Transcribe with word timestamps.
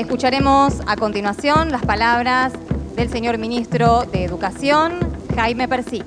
Escucharemos 0.00 0.80
a 0.86 0.96
continuación 0.96 1.70
las 1.70 1.84
palabras 1.84 2.54
del 2.96 3.10
señor 3.10 3.36
ministro 3.36 4.06
de 4.10 4.24
Educación, 4.24 4.94
Jaime 5.36 5.68
Persic. 5.68 6.06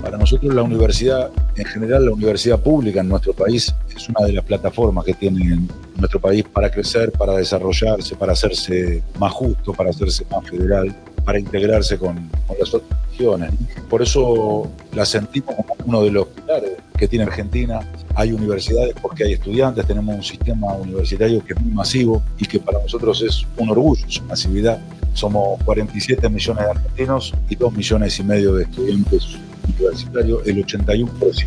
Para 0.00 0.16
nosotros 0.16 0.54
la 0.54 0.62
universidad, 0.62 1.30
en 1.56 1.64
general 1.66 2.06
la 2.06 2.12
universidad 2.12 2.58
pública 2.58 3.00
en 3.02 3.10
nuestro 3.10 3.34
país, 3.34 3.74
es 3.94 4.08
una 4.08 4.26
de 4.26 4.32
las 4.32 4.46
plataformas 4.46 5.04
que 5.04 5.12
tiene 5.12 5.60
nuestro 5.96 6.20
país 6.20 6.42
para 6.50 6.70
crecer, 6.70 7.12
para 7.12 7.34
desarrollarse, 7.34 8.16
para 8.16 8.32
hacerse 8.32 9.02
más 9.18 9.32
justo, 9.32 9.74
para 9.74 9.90
hacerse 9.90 10.24
más 10.30 10.48
federal, 10.48 10.96
para 11.26 11.38
integrarse 11.38 11.98
con, 11.98 12.30
las 12.58 12.72
otras 12.72 12.98
regiones. 13.10 13.50
Por 13.90 14.00
eso 14.00 14.70
la 14.94 15.04
sentimos 15.04 15.54
como 15.54 15.76
uno 15.84 16.02
de 16.02 16.10
los 16.10 16.28
pilares 16.28 16.78
que 17.02 17.08
tiene 17.08 17.24
Argentina. 17.24 17.80
Hay 18.14 18.30
universidades 18.30 18.94
porque 19.02 19.24
hay 19.24 19.32
estudiantes, 19.32 19.84
tenemos 19.88 20.14
un 20.14 20.22
sistema 20.22 20.72
universitario 20.74 21.44
que 21.44 21.52
es 21.54 21.60
muy 21.60 21.72
masivo 21.72 22.22
y 22.38 22.46
que 22.46 22.60
para 22.60 22.80
nosotros 22.80 23.20
es 23.22 23.44
un 23.56 23.70
orgullo 23.70 24.04
su 24.08 24.22
masividad. 24.22 24.78
Somos 25.12 25.60
47 25.64 26.28
millones 26.28 26.64
de 26.64 26.70
argentinos 26.70 27.34
y 27.48 27.56
2 27.56 27.72
millones 27.72 28.16
y 28.20 28.22
medio 28.22 28.54
de 28.54 28.62
estudiantes 28.62 29.36
universitarios, 29.78 30.46
el 30.46 30.64
81% 30.64 31.46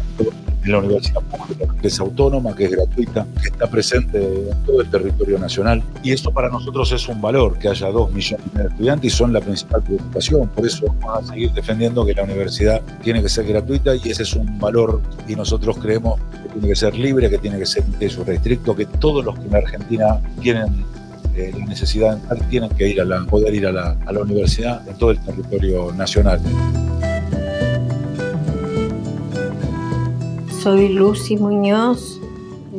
en 0.66 0.72
la 0.72 0.80
universidad 0.80 1.22
pública, 1.22 1.76
que 1.80 1.88
es 1.88 2.00
autónoma, 2.00 2.56
que 2.56 2.66
es 2.66 2.72
gratuita, 2.72 3.28
que 3.42 3.50
está 3.50 3.70
presente 3.70 4.18
en 4.18 4.64
todo 4.66 4.82
el 4.82 4.90
territorio 4.90 5.38
nacional. 5.38 5.84
Y 6.04 6.12
eso 6.12 6.32
para 6.32 6.50
nosotros 6.50 6.92
es 6.92 7.08
un 7.08 7.22
valor, 7.22 7.58
que 7.60 7.70
haya 7.70 7.88
dos 7.90 8.12
millones 8.12 8.54
de 8.54 8.64
estudiantes 8.64 9.14
y 9.14 9.16
son 9.16 9.32
la 9.32 9.42
principal 9.42 9.84
preocupación. 9.84 10.48
Por 10.50 10.66
eso 10.66 10.86
vamos 11.02 11.30
a 11.30 11.34
seguir 11.34 11.52
defendiendo 11.52 12.06
que 12.06 12.14
la 12.14 12.24
universidad 12.24 12.82
tiene 13.04 13.22
que 13.22 13.30
ser 13.30 13.46
gratuita 13.46 13.96
y 13.96 14.10
ese 14.10 14.24
es 14.24 14.34
un 14.34 14.60
valor 14.60 15.02
y 15.28 15.36
nosotros 15.36 15.78
creemos 15.78 16.20
que 16.44 16.50
tiene 16.54 16.68
que 16.68 16.76
ser 16.76 16.98
libre, 16.98 17.30
que 17.30 17.38
tiene 17.38 17.60
que 17.60 17.66
ser 17.66 17.84
eso 18.00 18.24
restricto, 18.24 18.76
que 18.76 18.86
todos 18.86 19.24
los 19.24 19.38
que 19.38 19.46
en 19.46 19.56
Argentina 19.56 20.20
tienen 20.42 20.84
eh, 21.36 21.54
la 21.58 21.66
necesidad 21.66 22.12
de 22.12 22.22
entrar 22.22 22.50
tienen 22.50 22.70
que 22.70 22.88
ir 22.88 23.02
a 23.02 23.06
la, 23.06 23.20
poder 23.26 23.54
ir 23.54 23.68
a 23.68 23.72
la, 23.72 23.96
a 24.06 24.12
la 24.14 24.22
universidad 24.22 24.88
en 24.88 24.98
todo 24.98 25.12
el 25.12 25.20
territorio 25.20 25.92
nacional. 25.92 26.40
Soy 30.66 30.90
Lucy 30.90 31.38
Muñoz, 31.38 32.20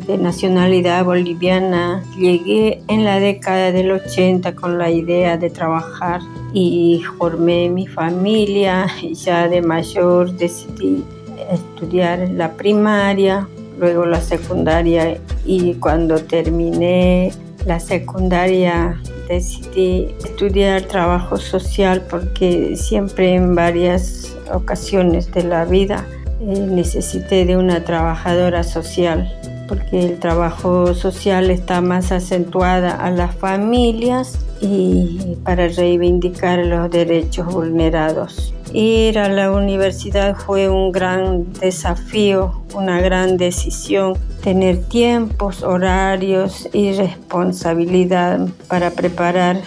de 0.09 0.19
nacionalidad 0.19 1.05
boliviana. 1.05 2.03
Llegué 2.19 2.83
en 2.89 3.05
la 3.05 3.21
década 3.21 3.71
del 3.71 3.93
80 3.93 4.57
con 4.57 4.77
la 4.77 4.91
idea 4.91 5.37
de 5.37 5.51
trabajar 5.51 6.21
y 6.53 7.01
formé 7.17 7.69
mi 7.69 7.87
familia. 7.87 8.89
Ya 9.13 9.47
de 9.47 9.63
mayor 9.63 10.33
decidí 10.33 11.05
estudiar 11.49 12.29
la 12.31 12.55
primaria, 12.55 13.47
luego 13.79 14.05
la 14.05 14.21
secundaria 14.21 15.21
y 15.45 15.75
cuando 15.75 16.19
terminé 16.19 17.33
la 17.67 17.79
secundaria 17.79 19.01
decidí 19.29 20.13
estudiar 20.25 20.83
trabajo 20.83 21.37
social 21.37 22.05
porque 22.11 22.75
siempre 22.75 23.37
en 23.37 23.55
varias 23.55 24.37
ocasiones 24.53 25.31
de 25.31 25.45
la 25.45 25.65
vida 25.65 26.05
eh, 26.41 26.67
necesité 26.69 27.45
de 27.45 27.57
una 27.57 27.85
trabajadora 27.85 28.63
social, 28.63 29.33
porque 29.69 30.01
el 30.01 30.19
trabajo 30.19 30.95
social 30.95 31.51
está 31.51 31.81
más 31.81 32.13
acentuada 32.13 32.91
a 32.91 33.11
las 33.11 33.35
familias 33.35 34.39
y 34.61 35.37
para 35.45 35.69
reivindicar 35.69 36.59
los 36.65 36.91
derechos 36.91 37.47
vulnerados. 37.53 38.55
Ir 38.73 39.19
a 39.19 39.29
la 39.29 39.53
universidad 39.53 40.37
fue 40.37 40.69
un 40.69 40.93
gran 40.93 41.53
desafío, 41.55 42.61
una 42.75 43.01
gran 43.01 43.37
decisión, 43.37 44.15
tener 44.43 44.85
tiempos, 44.85 45.63
horarios 45.63 46.69
y 46.73 46.93
responsabilidad 46.93 48.47
para 48.69 48.91
preparar 48.91 49.61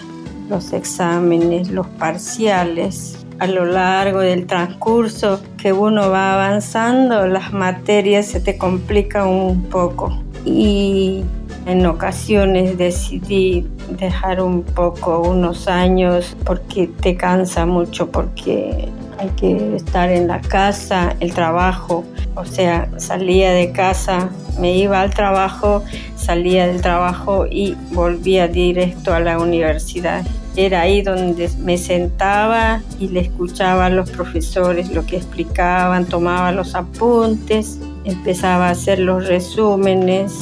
los 0.48 0.72
exámenes, 0.72 1.70
los 1.70 1.86
parciales, 1.86 3.19
a 3.40 3.46
lo 3.46 3.64
largo 3.64 4.20
del 4.20 4.46
transcurso 4.46 5.40
que 5.56 5.72
uno 5.72 6.10
va 6.10 6.34
avanzando, 6.34 7.26
las 7.26 7.52
materias 7.54 8.26
se 8.26 8.38
te 8.38 8.58
complican 8.58 9.26
un 9.26 9.62
poco. 9.64 10.22
Y 10.44 11.24
en 11.64 11.86
ocasiones 11.86 12.76
decidí 12.76 13.66
dejar 13.98 14.42
un 14.42 14.62
poco 14.62 15.20
unos 15.20 15.68
años 15.68 16.36
porque 16.44 16.86
te 16.86 17.16
cansa 17.16 17.64
mucho, 17.64 18.10
porque 18.10 18.90
hay 19.18 19.28
que 19.30 19.74
estar 19.74 20.10
en 20.10 20.28
la 20.28 20.42
casa, 20.42 21.16
el 21.20 21.32
trabajo. 21.32 22.04
O 22.34 22.44
sea, 22.44 22.90
salía 22.98 23.52
de 23.52 23.72
casa, 23.72 24.28
me 24.58 24.76
iba 24.76 25.00
al 25.00 25.14
trabajo, 25.14 25.82
salía 26.14 26.66
del 26.66 26.82
trabajo 26.82 27.46
y 27.46 27.74
volvía 27.92 28.48
directo 28.48 29.14
a 29.14 29.20
la 29.20 29.38
universidad. 29.38 30.26
Era 30.56 30.82
ahí 30.82 31.02
donde 31.02 31.48
me 31.58 31.78
sentaba 31.78 32.82
y 32.98 33.08
le 33.08 33.20
escuchaba 33.20 33.86
a 33.86 33.90
los 33.90 34.10
profesores 34.10 34.90
lo 34.90 35.06
que 35.06 35.16
explicaban, 35.16 36.06
tomaba 36.06 36.50
los 36.50 36.74
apuntes, 36.74 37.78
empezaba 38.04 38.68
a 38.68 38.70
hacer 38.70 38.98
los 38.98 39.28
resúmenes. 39.28 40.32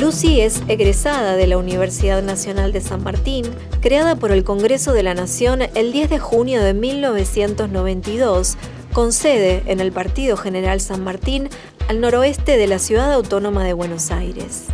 Lucy 0.00 0.40
es 0.40 0.62
egresada 0.68 1.36
de 1.36 1.46
la 1.46 1.58
Universidad 1.58 2.22
Nacional 2.22 2.72
de 2.72 2.80
San 2.80 3.02
Martín, 3.02 3.44
creada 3.80 4.16
por 4.16 4.30
el 4.30 4.44
Congreso 4.44 4.92
de 4.92 5.02
la 5.02 5.14
Nación 5.14 5.60
el 5.74 5.92
10 5.92 6.10
de 6.10 6.18
junio 6.18 6.62
de 6.62 6.74
1992, 6.74 8.56
con 8.92 9.12
sede 9.12 9.62
en 9.66 9.80
el 9.80 9.92
Partido 9.92 10.36
General 10.36 10.80
San 10.80 11.04
Martín, 11.04 11.48
al 11.88 12.00
noroeste 12.00 12.56
de 12.56 12.66
la 12.66 12.78
ciudad 12.78 13.12
autónoma 13.12 13.64
de 13.64 13.74
Buenos 13.74 14.10
Aires 14.10 14.66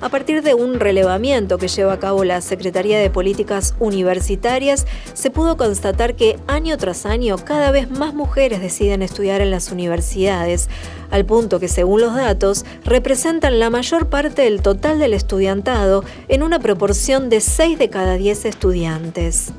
a 0.00 0.08
partir 0.08 0.42
de 0.42 0.54
un 0.54 0.80
relevamiento 0.80 1.58
que 1.58 1.68
lleva 1.68 1.94
a 1.94 1.98
cabo 1.98 2.24
la 2.24 2.40
Secretaría 2.40 2.98
de 2.98 3.10
Políticas 3.10 3.74
Universitarias, 3.78 4.86
se 5.14 5.30
pudo 5.30 5.56
constatar 5.56 6.14
que 6.14 6.38
año 6.46 6.76
tras 6.76 7.06
año 7.06 7.36
cada 7.36 7.70
vez 7.70 7.90
más 7.90 8.14
mujeres 8.14 8.60
deciden 8.60 9.02
estudiar 9.02 9.40
en 9.40 9.50
las 9.50 9.72
universidades, 9.72 10.68
al 11.10 11.24
punto 11.24 11.58
que 11.58 11.68
según 11.68 12.00
los 12.00 12.14
datos 12.14 12.64
representan 12.84 13.58
la 13.58 13.70
mayor 13.70 14.08
parte 14.08 14.42
del 14.42 14.62
total 14.62 14.98
del 14.98 15.14
estudiantado 15.14 16.04
en 16.28 16.42
una 16.42 16.58
proporción 16.58 17.28
de 17.28 17.40
6 17.40 17.78
de 17.78 17.90
cada 17.90 18.14
10 18.14 18.44
estudiantes. 18.44 19.52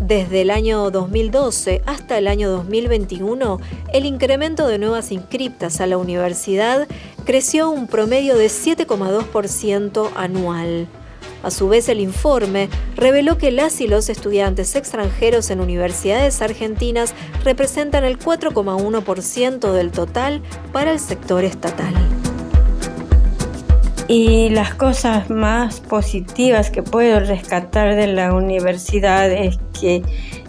Desde 0.00 0.40
el 0.40 0.50
año 0.50 0.90
2012 0.90 1.82
hasta 1.84 2.16
el 2.16 2.26
año 2.26 2.50
2021, 2.50 3.60
el 3.92 4.06
incremento 4.06 4.66
de 4.66 4.78
nuevas 4.78 5.12
inscriptas 5.12 5.80
a 5.82 5.86
la 5.86 5.98
universidad 5.98 6.88
creció 7.30 7.70
un 7.70 7.86
promedio 7.86 8.36
de 8.36 8.46
7,2% 8.46 10.10
anual. 10.16 10.88
A 11.44 11.52
su 11.52 11.68
vez, 11.68 11.88
el 11.88 12.00
informe 12.00 12.68
reveló 12.96 13.38
que 13.38 13.52
las 13.52 13.80
y 13.80 13.86
los 13.86 14.08
estudiantes 14.08 14.74
extranjeros 14.74 15.48
en 15.50 15.60
universidades 15.60 16.42
argentinas 16.42 17.14
representan 17.44 18.02
el 18.02 18.18
4,1% 18.18 19.72
del 19.72 19.92
total 19.92 20.42
para 20.72 20.90
el 20.90 20.98
sector 20.98 21.44
estatal. 21.44 21.94
Y 24.08 24.48
las 24.48 24.74
cosas 24.74 25.30
más 25.30 25.78
positivas 25.78 26.72
que 26.72 26.82
puedo 26.82 27.20
rescatar 27.20 27.94
de 27.94 28.08
la 28.08 28.34
universidad 28.34 29.30
es 29.30 29.56
que 29.80 30.02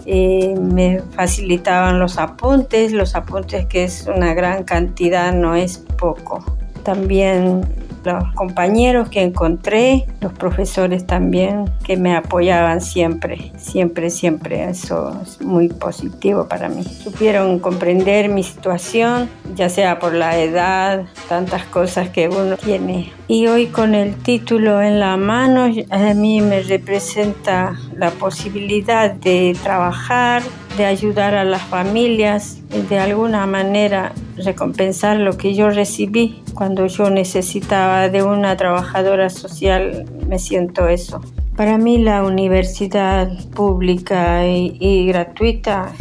eh, 0.07 0.55
me 0.59 0.99
facilitaban 1.15 1.99
los 1.99 2.17
apuntes, 2.17 2.91
los 2.91 3.13
apuntes 3.13 3.67
que 3.67 3.83
es 3.83 4.07
una 4.07 4.33
gran 4.33 4.63
cantidad, 4.63 5.31
no 5.31 5.53
es 5.53 5.77
poco. 5.77 6.43
También 6.83 7.61
los 8.03 8.33
compañeros 8.33 9.09
que 9.09 9.21
encontré, 9.21 10.05
los 10.21 10.33
profesores 10.33 11.05
también 11.05 11.65
que 11.83 11.97
me 11.97 12.15
apoyaban 12.15 12.81
siempre, 12.81 13.51
siempre, 13.57 14.09
siempre. 14.09 14.69
Eso 14.69 15.19
es 15.21 15.41
muy 15.41 15.67
positivo 15.69 16.47
para 16.47 16.69
mí. 16.69 16.83
Supieron 16.83 17.59
comprender 17.59 18.29
mi 18.29 18.43
situación, 18.43 19.29
ya 19.55 19.69
sea 19.69 19.99
por 19.99 20.13
la 20.13 20.39
edad, 20.39 21.05
tantas 21.29 21.63
cosas 21.66 22.09
que 22.09 22.28
uno 22.28 22.57
tiene. 22.57 23.11
Y 23.27 23.47
hoy 23.47 23.67
con 23.67 23.95
el 23.95 24.16
título 24.16 24.81
en 24.81 24.99
la 24.99 25.16
mano, 25.17 25.72
a 25.89 26.13
mí 26.13 26.41
me 26.41 26.61
representa 26.63 27.73
la 27.95 28.11
posibilidad 28.11 29.11
de 29.11 29.55
trabajar, 29.63 30.41
de 30.78 30.85
ayudar 30.85 31.35
a 31.35 31.44
las 31.44 31.62
familias, 31.64 32.59
de 32.90 33.00
alguna 33.00 33.46
manera 33.46 34.14
recompensar 34.38 35.18
lo 35.18 35.38
que 35.38 35.53
yo 35.53 35.70
recibí 35.70 36.41
cuando 36.53 36.88
yo 36.88 37.09
necesitaba 37.09 38.09
de 38.09 38.23
una 38.23 38.56
trabajadora 38.58 39.29
social, 39.29 40.06
me 40.28 40.40
siento 40.40 40.88
eso. 40.88 41.22
Para 41.56 41.78
mí 41.78 41.97
la 41.97 42.23
universidad 42.23 43.29
pública 43.50 44.47
y, 44.47 45.06
gratuita 45.08 45.91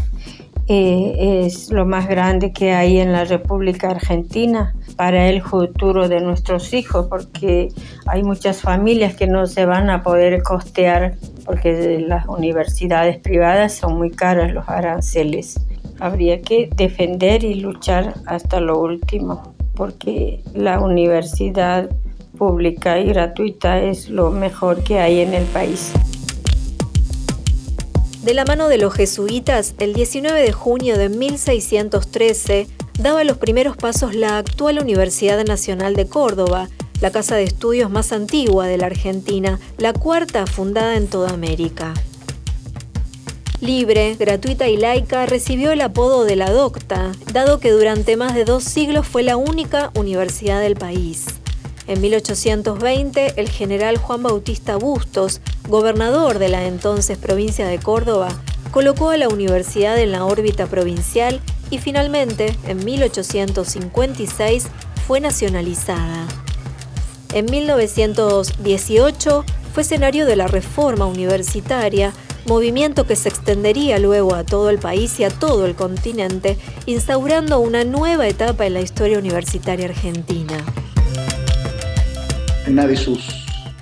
eh, 0.72 1.46
es 1.46 1.72
lo 1.72 1.84
más 1.84 2.06
grande 2.08 2.52
que 2.52 2.70
hay 2.70 3.00
en 3.00 3.10
la 3.10 3.24
República 3.24 3.90
Argentina 3.90 4.72
para 4.94 5.28
el 5.28 5.42
futuro 5.42 6.08
de 6.08 6.20
nuestros 6.20 6.72
hijos, 6.72 7.08
porque 7.08 7.70
hay 8.06 8.22
muchas 8.22 8.60
familias 8.60 9.16
que 9.16 9.26
no 9.26 9.48
se 9.48 9.66
van 9.66 9.90
a 9.90 10.04
poder 10.04 10.44
costear 10.44 11.16
porque 11.44 11.98
las 12.06 12.28
universidades 12.28 13.18
privadas 13.18 13.74
son 13.74 13.98
muy 13.98 14.12
caras 14.12 14.52
los 14.52 14.68
aranceles. 14.68 15.58
Habría 15.98 16.40
que 16.40 16.70
defender 16.76 17.42
y 17.42 17.54
luchar 17.54 18.14
hasta 18.26 18.60
lo 18.60 18.78
último, 18.78 19.56
porque 19.74 20.40
la 20.54 20.78
universidad 20.78 21.90
pública 22.38 23.00
y 23.00 23.08
gratuita 23.08 23.80
es 23.80 24.08
lo 24.08 24.30
mejor 24.30 24.84
que 24.84 25.00
hay 25.00 25.18
en 25.18 25.34
el 25.34 25.46
país. 25.46 25.92
De 28.22 28.34
la 28.34 28.44
mano 28.44 28.68
de 28.68 28.76
los 28.76 28.92
jesuitas, 28.92 29.74
el 29.78 29.94
19 29.94 30.42
de 30.42 30.52
junio 30.52 30.98
de 30.98 31.08
1613 31.08 32.68
daba 32.98 33.24
los 33.24 33.38
primeros 33.38 33.78
pasos 33.78 34.14
la 34.14 34.36
actual 34.36 34.78
Universidad 34.78 35.42
Nacional 35.42 35.96
de 35.96 36.06
Córdoba, 36.06 36.68
la 37.00 37.10
casa 37.10 37.36
de 37.36 37.44
estudios 37.44 37.90
más 37.90 38.12
antigua 38.12 38.66
de 38.66 38.76
la 38.76 38.86
Argentina, 38.86 39.58
la 39.78 39.94
cuarta 39.94 40.46
fundada 40.46 40.96
en 40.96 41.06
toda 41.06 41.30
América. 41.30 41.94
Libre, 43.62 44.16
gratuita 44.18 44.68
y 44.68 44.76
laica, 44.76 45.24
recibió 45.24 45.72
el 45.72 45.80
apodo 45.80 46.24
de 46.24 46.36
la 46.36 46.50
Docta, 46.50 47.12
dado 47.32 47.58
que 47.58 47.70
durante 47.70 48.18
más 48.18 48.34
de 48.34 48.44
dos 48.44 48.64
siglos 48.64 49.06
fue 49.06 49.22
la 49.22 49.38
única 49.38 49.92
universidad 49.94 50.60
del 50.60 50.76
país. 50.76 51.39
En 51.90 52.00
1820, 52.02 53.34
el 53.34 53.48
general 53.48 53.96
Juan 53.96 54.22
Bautista 54.22 54.76
Bustos, 54.76 55.40
gobernador 55.68 56.38
de 56.38 56.48
la 56.48 56.64
entonces 56.66 57.18
provincia 57.18 57.66
de 57.66 57.80
Córdoba, 57.80 58.28
colocó 58.70 59.10
a 59.10 59.16
la 59.16 59.28
universidad 59.28 59.98
en 59.98 60.12
la 60.12 60.24
órbita 60.24 60.68
provincial 60.68 61.40
y 61.68 61.78
finalmente, 61.78 62.56
en 62.68 62.84
1856, 62.84 64.68
fue 65.08 65.18
nacionalizada. 65.18 66.28
En 67.32 67.46
1918 67.46 69.44
fue 69.74 69.82
escenario 69.82 70.26
de 70.26 70.36
la 70.36 70.46
reforma 70.46 71.06
universitaria, 71.06 72.12
movimiento 72.46 73.04
que 73.04 73.16
se 73.16 73.30
extendería 73.30 73.98
luego 73.98 74.36
a 74.36 74.44
todo 74.44 74.70
el 74.70 74.78
país 74.78 75.18
y 75.18 75.24
a 75.24 75.30
todo 75.30 75.66
el 75.66 75.74
continente, 75.74 76.56
instaurando 76.86 77.58
una 77.58 77.82
nueva 77.82 78.28
etapa 78.28 78.64
en 78.64 78.74
la 78.74 78.80
historia 78.80 79.18
universitaria 79.18 79.86
argentina. 79.86 80.64
Una 82.70 82.86
de 82.86 82.96
sus 82.96 83.26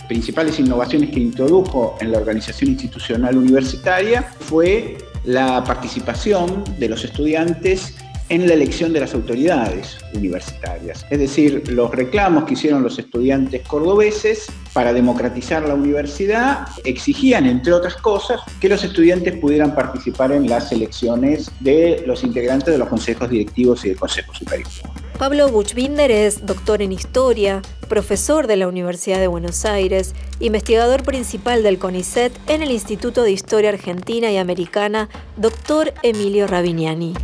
principales 0.08 0.58
innovaciones 0.58 1.10
que 1.10 1.20
introdujo 1.20 1.98
en 2.00 2.10
la 2.10 2.16
organización 2.16 2.70
institucional 2.70 3.36
universitaria 3.36 4.22
fue 4.22 4.96
la 5.24 5.62
participación 5.62 6.64
de 6.78 6.88
los 6.88 7.04
estudiantes 7.04 7.96
en 8.30 8.48
la 8.48 8.54
elección 8.54 8.94
de 8.94 9.00
las 9.00 9.12
autoridades 9.12 9.98
universitarias. 10.14 11.04
Es 11.10 11.18
decir, 11.18 11.70
los 11.70 11.90
reclamos 11.90 12.44
que 12.44 12.54
hicieron 12.54 12.82
los 12.82 12.98
estudiantes 12.98 13.60
cordobeses 13.68 14.46
para 14.72 14.94
democratizar 14.94 15.68
la 15.68 15.74
universidad 15.74 16.66
exigían, 16.82 17.44
entre 17.44 17.74
otras 17.74 17.96
cosas, 17.96 18.40
que 18.58 18.70
los 18.70 18.82
estudiantes 18.84 19.36
pudieran 19.36 19.74
participar 19.74 20.32
en 20.32 20.48
las 20.48 20.72
elecciones 20.72 21.50
de 21.60 22.04
los 22.06 22.24
integrantes 22.24 22.72
de 22.72 22.78
los 22.78 22.88
consejos 22.88 23.28
directivos 23.28 23.84
y 23.84 23.88
del 23.88 23.98
Consejo 23.98 24.32
Superior. 24.32 24.68
Pablo 25.18 25.48
Buchbinder 25.48 26.12
es 26.12 26.46
doctor 26.46 26.80
en 26.80 26.92
historia, 26.92 27.60
profesor 27.88 28.46
de 28.46 28.56
la 28.56 28.68
Universidad 28.68 29.18
de 29.18 29.26
Buenos 29.26 29.64
Aires, 29.64 30.14
investigador 30.38 31.02
principal 31.02 31.64
del 31.64 31.80
CONICET 31.80 32.32
en 32.46 32.62
el 32.62 32.70
Instituto 32.70 33.24
de 33.24 33.32
Historia 33.32 33.70
Argentina 33.70 34.30
y 34.30 34.36
Americana, 34.36 35.08
doctor 35.36 35.92
Emilio 36.04 36.46
Rabiniani. 36.46 37.14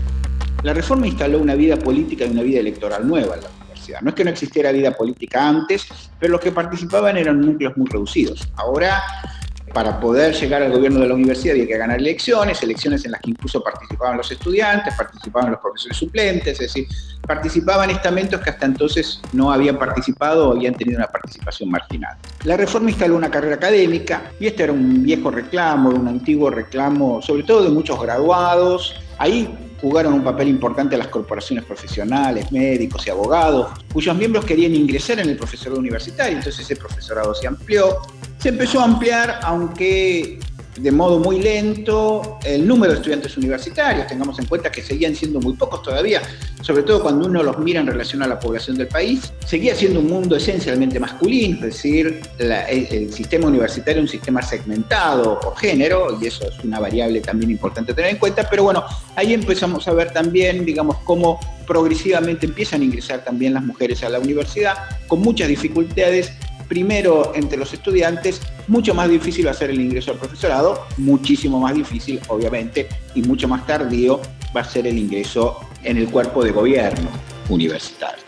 La 0.65 0.75
reforma 0.75 1.07
instaló 1.07 1.39
una 1.39 1.55
vida 1.55 1.79
política 1.79 2.25
y 2.25 2.31
una 2.31 2.43
vida 2.43 2.59
electoral 2.59 3.07
nueva 3.07 3.37
en 3.37 3.43
la 3.43 3.51
universidad. 3.61 4.01
No 4.01 4.09
es 4.09 4.17
que 4.17 4.25
no 4.25 4.31
existiera 4.31 4.73
vida 4.73 4.91
política 4.91 5.49
antes, 5.49 5.87
pero 6.19 6.33
los 6.33 6.41
que 6.41 6.51
participaban 6.51 7.17
eran 7.17 7.41
núcleos 7.41 7.77
muy 7.77 7.87
reducidos. 7.89 8.49
Ahora 8.57 9.05
para 9.73 9.99
poder 9.99 10.35
llegar 10.35 10.63
al 10.63 10.73
gobierno 10.73 11.01
de 11.01 11.09
la 11.09 11.15
universidad 11.15 11.55
había 11.55 11.67
que 11.67 11.79
ganar 11.79 11.99
elecciones, 11.99 12.63
elecciones 12.63 13.05
en 13.05 13.13
las 13.13 13.21
que 13.21 13.31
incluso 13.31 13.63
participaban 13.63 14.17
los 14.17 14.31
estudiantes, 14.31 14.95
participaban 14.95 15.53
los 15.53 15.61
profesores 15.61 15.97
suplentes, 15.97 16.53
es 16.53 16.59
decir, 16.59 16.87
participaban 17.27 17.91
estamentos 17.91 18.41
que 18.41 18.51
hasta 18.51 18.67
entonces 18.67 19.21
no 19.33 19.51
habían 19.51 19.79
participado 19.79 20.49
o 20.51 20.53
habían 20.53 20.75
tenido 20.75 20.99
una 20.99 21.09
participación 21.09 21.71
marginal. 21.71 22.17
La 22.45 22.57
reforma 22.57 22.91
instaló 22.91 23.17
una 23.17 23.31
carrera 23.31 23.57
académica 23.57 24.31
y 24.39 24.47
este 24.47 24.65
era 24.65 24.73
un 24.73 25.03
viejo 25.03 25.31
reclamo, 25.31 25.91
un 25.91 26.09
antiguo 26.09 26.51
reclamo, 26.51 27.23
sobre 27.23 27.43
todo 27.43 27.65
de 27.65 27.71
muchos 27.71 28.01
graduados. 28.01 28.95
Ahí 29.19 29.57
jugaron 29.81 30.15
un 30.15 30.25
papel 30.25 30.49
importante 30.49 30.97
las 30.97 31.09
corporaciones 31.09 31.65
profesionales, 31.65 32.51
médicos 32.53 33.07
y 33.07 33.11
abogados, 33.11 33.71
cuyos 33.93 34.17
miembros 34.17 34.45
querían 34.45 34.75
ingresar 34.75 35.21
en 35.21 35.31
el 35.31 35.37
profesorado 35.37 35.81
universitario, 35.81 36.37
entonces 36.37 36.65
ese 36.65 36.77
profesorado 36.77 37.35
se 37.35 37.47
amplió. 37.47 37.99
Se 38.39 38.51
empezó 38.51 38.81
a 38.81 38.85
ampliar, 38.85 39.41
aunque 39.43 40.39
de 40.77 40.91
modo 40.91 41.19
muy 41.19 41.41
lento 41.41 42.39
el 42.45 42.67
número 42.67 42.93
de 42.93 42.99
estudiantes 42.99 43.37
universitarios. 43.37 44.07
Tengamos 44.07 44.39
en 44.39 44.47
cuenta 44.47 44.71
que 44.71 44.83
seguían 44.83 45.15
siendo 45.15 45.41
muy 45.41 45.55
pocos 45.55 45.83
todavía, 45.83 46.23
sobre 46.63 46.83
todo 46.83 47.03
cuando 47.03 47.27
uno 47.27 47.43
los 47.43 47.59
mira 47.59 47.81
en 47.81 47.87
relación 47.87 48.23
a 48.23 48.27
la 48.27 48.39
población 48.39 48.77
del 48.77 48.89
país. 48.89 49.33
Seguía 49.47 49.75
siendo 49.75 50.01
un 50.01 50.09
mundo 50.09 50.37
esencialmente 50.37 50.99
masculino, 50.99 51.67
es 51.67 51.75
decir, 51.75 52.21
el, 52.39 53.13
sistema 53.13 53.47
universitario 53.47 54.03
es 54.03 54.09
un 54.09 54.09
sistema 54.09 54.43
segmentado 54.43 55.39
por 55.41 55.57
género, 55.57 56.19
y 56.21 56.27
eso 56.27 56.49
es 56.49 56.65
una 56.65 56.81
variable 56.81 57.21
también 57.21 57.51
importante 57.51 57.95
tener 57.95 58.11
en 58.11 58.19
cuenta, 58.19 58.49
pero 58.49 58.65
bueno, 58.65 58.85
ahí 59.17 59.33
empezamos 59.35 59.87
a 59.89 59.93
ver 59.93 60.13
también, 60.13 60.65
digamos, 60.65 60.97
cómo 61.05 61.39
progresivamente 61.67 62.47
empiezan 62.47 62.83
a 62.83 62.85
ingresar 62.85 63.25
también 63.25 63.55
las 63.55 63.63
mujeres 63.63 64.03
a 64.03 64.09
la 64.09 64.19
universidad, 64.19 64.75
con 65.07 65.21
muchas 65.21 65.49
dificultades 65.49 66.33
primero 66.69 67.33
entre 67.35 67.59
los 67.59 67.73
estudiantes, 67.73 68.41
mucho 68.69 68.95
más 68.95 69.09
difícil 69.09 69.47
va 69.47 69.51
a 69.51 69.55
ser 69.55 69.71
el 69.71 69.81
ingreso 69.81 70.13
al 70.13 70.19
profesorado, 70.19 70.87
muchísimo 70.97 71.61
más 71.61 71.75
difícil, 71.75 72.21
obviamente, 72.29 72.89
y 73.15 73.23
mucho 73.23 73.49
más 73.49 73.67
tardío 73.67 74.21
va 74.57 74.63
a 74.63 74.65
ser 74.65 74.87
el 74.87 74.99
ingreso 74.99 75.61
en 75.83 75.99
el 75.99 76.09
cuerpo 76.09 76.43
de 76.45 76.53
gobierno 76.53 77.09
universitario. 77.49 78.25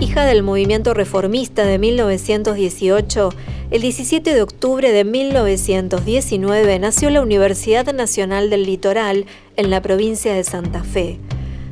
Hija 0.00 0.24
del 0.24 0.42
movimiento 0.42 0.94
reformista 0.94 1.64
de 1.64 1.78
1918, 1.78 3.30
el 3.70 3.82
17 3.82 4.32
de 4.32 4.42
octubre 4.42 4.92
de 4.92 5.04
1919 5.04 6.78
nació 6.78 7.10
la 7.10 7.20
Universidad 7.20 7.92
Nacional 7.92 8.48
del 8.48 8.64
Litoral 8.64 9.26
en 9.56 9.70
la 9.70 9.82
provincia 9.82 10.32
de 10.32 10.44
Santa 10.44 10.84
Fe. 10.84 11.18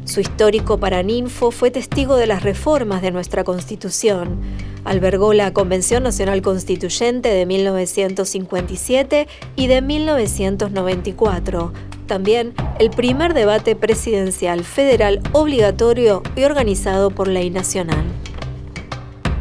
Su 0.06 0.20
histórico 0.20 0.78
Paraninfo 0.78 1.50
fue 1.50 1.72
testigo 1.72 2.14
de 2.14 2.28
las 2.28 2.44
reformas 2.44 3.02
de 3.02 3.10
nuestra 3.10 3.42
Constitución. 3.42 4.38
Albergó 4.84 5.32
la 5.34 5.52
Convención 5.52 6.04
Nacional 6.04 6.42
Constituyente 6.42 7.28
de 7.28 7.44
1957 7.44 9.26
y 9.56 9.66
de 9.66 9.82
1994. 9.82 11.72
También 12.06 12.54
el 12.78 12.90
primer 12.90 13.34
debate 13.34 13.75
presidencial 13.75 14.62
federal 14.62 15.20
obligatorio 15.32 16.22
y 16.36 16.44
organizado 16.44 17.10
por 17.10 17.26
ley 17.26 17.50
nacional. 17.50 18.04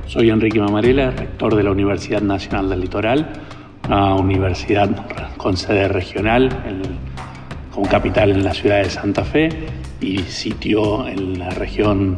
Soy 0.07 0.31
Enrique 0.31 0.60
Mamarela, 0.60 1.12
rector 1.12 1.55
de 1.55 1.62
la 1.62 1.69
Universidad 1.69 2.24
Nacional 2.24 2.69
del 2.69 2.81
Litoral, 2.81 3.34
una 3.88 4.15
universidad 4.15 4.89
con 5.38 5.57
sede 5.57 5.88
regional, 5.89 6.50
con 7.72 7.86
capital 7.86 8.31
en 8.31 8.43
la 8.43 8.55
ciudad 8.55 8.81
de 8.81 8.89
Santa 8.89 9.24
Fe 9.24 9.85
y 10.02 10.20
sitio 10.20 11.08
en 11.08 11.40
la 11.40 11.50
región 11.50 12.16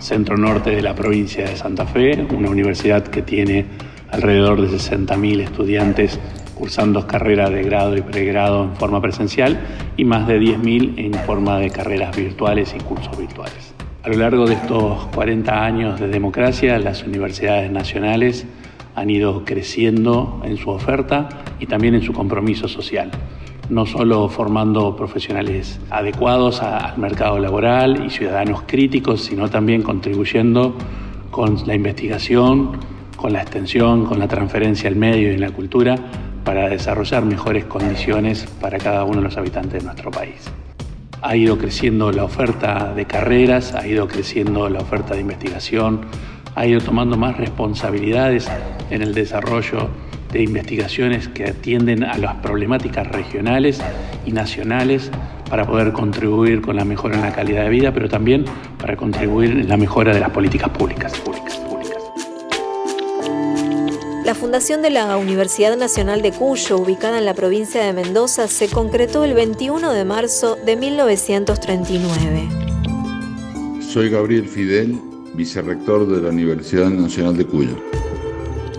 centro-norte 0.00 0.70
de 0.70 0.82
la 0.82 0.94
provincia 0.94 1.44
de 1.44 1.56
Santa 1.56 1.86
Fe, 1.86 2.26
una 2.34 2.50
universidad 2.50 3.04
que 3.04 3.22
tiene 3.22 3.66
alrededor 4.10 4.60
de 4.60 4.68
60.000 4.68 5.40
estudiantes 5.40 6.20
cursando 6.54 7.06
carreras 7.06 7.50
de 7.50 7.62
grado 7.62 7.96
y 7.96 8.02
pregrado 8.02 8.64
en 8.64 8.76
forma 8.76 9.00
presencial 9.00 9.58
y 9.96 10.04
más 10.04 10.26
de 10.26 10.40
10.000 10.40 10.94
en 10.98 11.14
forma 11.24 11.58
de 11.58 11.70
carreras 11.70 12.16
virtuales 12.16 12.74
y 12.78 12.80
cursos 12.82 13.16
virtuales. 13.18 13.74
A 14.02 14.08
lo 14.08 14.18
largo 14.18 14.46
de 14.46 14.54
estos 14.54 15.06
40 15.14 15.64
años 15.64 15.98
de 15.98 16.08
democracia, 16.08 16.78
las 16.78 17.02
universidades 17.04 17.70
nacionales 17.70 18.46
han 18.94 19.10
ido 19.10 19.44
creciendo 19.44 20.42
en 20.44 20.56
su 20.56 20.70
oferta 20.70 21.28
y 21.58 21.66
también 21.66 21.94
en 21.94 22.02
su 22.02 22.12
compromiso 22.12 22.68
social 22.68 23.10
no 23.68 23.86
solo 23.86 24.28
formando 24.28 24.94
profesionales 24.96 25.80
adecuados 25.90 26.62
al 26.62 26.98
mercado 26.98 27.38
laboral 27.38 28.04
y 28.06 28.10
ciudadanos 28.10 28.62
críticos, 28.66 29.22
sino 29.22 29.48
también 29.48 29.82
contribuyendo 29.82 30.76
con 31.30 31.56
la 31.66 31.74
investigación, 31.74 32.78
con 33.16 33.32
la 33.32 33.42
extensión, 33.42 34.04
con 34.04 34.18
la 34.18 34.28
transferencia 34.28 34.88
al 34.88 34.96
medio 34.96 35.30
y 35.30 35.34
en 35.34 35.40
la 35.40 35.50
cultura 35.50 35.96
para 36.44 36.68
desarrollar 36.68 37.24
mejores 37.24 37.64
condiciones 37.64 38.46
para 38.60 38.78
cada 38.78 39.04
uno 39.04 39.16
de 39.16 39.24
los 39.24 39.36
habitantes 39.36 39.80
de 39.80 39.84
nuestro 39.84 40.10
país. 40.10 40.50
Ha 41.22 41.34
ido 41.36 41.56
creciendo 41.56 42.12
la 42.12 42.24
oferta 42.24 42.92
de 42.94 43.06
carreras, 43.06 43.74
ha 43.74 43.86
ido 43.86 44.06
creciendo 44.06 44.68
la 44.68 44.80
oferta 44.80 45.14
de 45.14 45.22
investigación, 45.22 46.02
ha 46.54 46.66
ido 46.66 46.80
tomando 46.80 47.16
más 47.16 47.36
responsabilidades 47.38 48.48
en 48.90 49.02
el 49.02 49.14
desarrollo 49.14 49.88
de 50.34 50.42
investigaciones 50.42 51.28
que 51.28 51.44
atienden 51.46 52.02
a 52.02 52.18
las 52.18 52.34
problemáticas 52.36 53.06
regionales 53.06 53.80
y 54.26 54.32
nacionales 54.32 55.10
para 55.48 55.64
poder 55.64 55.92
contribuir 55.92 56.60
con 56.60 56.74
la 56.74 56.84
mejora 56.84 57.14
en 57.14 57.22
la 57.22 57.32
calidad 57.32 57.62
de 57.62 57.70
vida, 57.70 57.94
pero 57.94 58.08
también 58.08 58.44
para 58.78 58.96
contribuir 58.96 59.52
en 59.52 59.68
la 59.68 59.76
mejora 59.76 60.12
de 60.12 60.18
las 60.18 60.30
políticas 60.30 60.70
públicas. 60.70 61.16
públicas, 61.18 61.56
públicas. 61.56 62.02
La 64.24 64.34
fundación 64.34 64.82
de 64.82 64.90
la 64.90 65.16
Universidad 65.16 65.76
Nacional 65.76 66.20
de 66.20 66.32
Cuyo, 66.32 66.78
ubicada 66.78 67.18
en 67.18 67.26
la 67.26 67.34
provincia 67.34 67.84
de 67.84 67.92
Mendoza, 67.92 68.48
se 68.48 68.68
concretó 68.68 69.22
el 69.22 69.34
21 69.34 69.92
de 69.92 70.04
marzo 70.04 70.56
de 70.66 70.74
1939 70.76 72.48
Soy 73.80 74.10
Gabriel 74.10 74.48
Fidel, 74.48 74.98
vicerrector 75.34 76.08
de 76.08 76.20
la 76.20 76.30
Universidad 76.30 76.90
Nacional 76.90 77.36
de 77.36 77.46
Cuyo. 77.46 77.93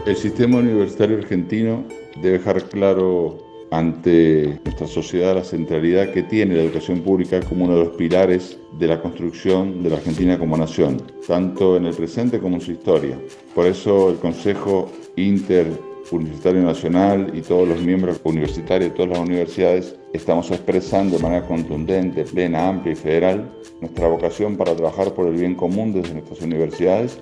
El 0.05 0.15
sistema 0.15 0.59
universitario 0.59 1.17
argentino 1.17 1.83
debe 2.21 2.37
dejar 2.37 2.61
claro 2.69 3.39
ante 3.71 4.59
nuestra 4.63 4.85
sociedad 4.85 5.33
la 5.33 5.43
centralidad 5.43 6.11
que 6.11 6.21
tiene 6.21 6.53
la 6.53 6.61
educación 6.61 7.01
pública 7.01 7.39
como 7.41 7.65
uno 7.65 7.75
de 7.75 7.85
los 7.85 7.95
pilares 7.95 8.59
de 8.77 8.85
la 8.85 9.01
construcción 9.01 9.81
de 9.81 9.89
la 9.89 9.95
Argentina 9.95 10.37
como 10.37 10.57
nación, 10.57 11.01
tanto 11.25 11.75
en 11.75 11.87
el 11.87 11.95
presente 11.95 12.37
como 12.37 12.57
en 12.57 12.61
su 12.61 12.73
historia. 12.73 13.17
Por 13.55 13.65
eso 13.65 14.11
el 14.11 14.17
Consejo 14.17 14.91
Interuniversitario 15.15 16.61
Nacional 16.61 17.31
y 17.33 17.41
todos 17.41 17.67
los 17.67 17.81
miembros 17.81 18.21
universitarios 18.23 18.91
de 18.91 18.95
todas 18.95 19.09
las 19.09 19.27
universidades 19.27 19.95
estamos 20.13 20.51
expresando 20.51 21.17
de 21.17 21.23
manera 21.23 21.47
contundente, 21.47 22.25
plena, 22.25 22.69
amplia 22.69 22.93
y 22.93 22.95
federal 22.95 23.51
nuestra 23.81 24.07
vocación 24.07 24.55
para 24.55 24.75
trabajar 24.75 25.15
por 25.15 25.25
el 25.25 25.33
bien 25.33 25.55
común 25.55 25.93
desde 25.93 26.13
nuestras 26.13 26.41
universidades 26.41 27.17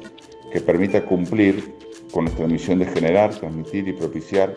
que 0.51 0.59
permita 0.59 1.05
cumplir 1.05 1.81
con 2.13 2.25
nuestra 2.25 2.47
misión 2.47 2.79
de 2.79 2.85
generar, 2.85 3.33
transmitir 3.33 3.87
y 3.87 3.93
propiciar 3.93 4.55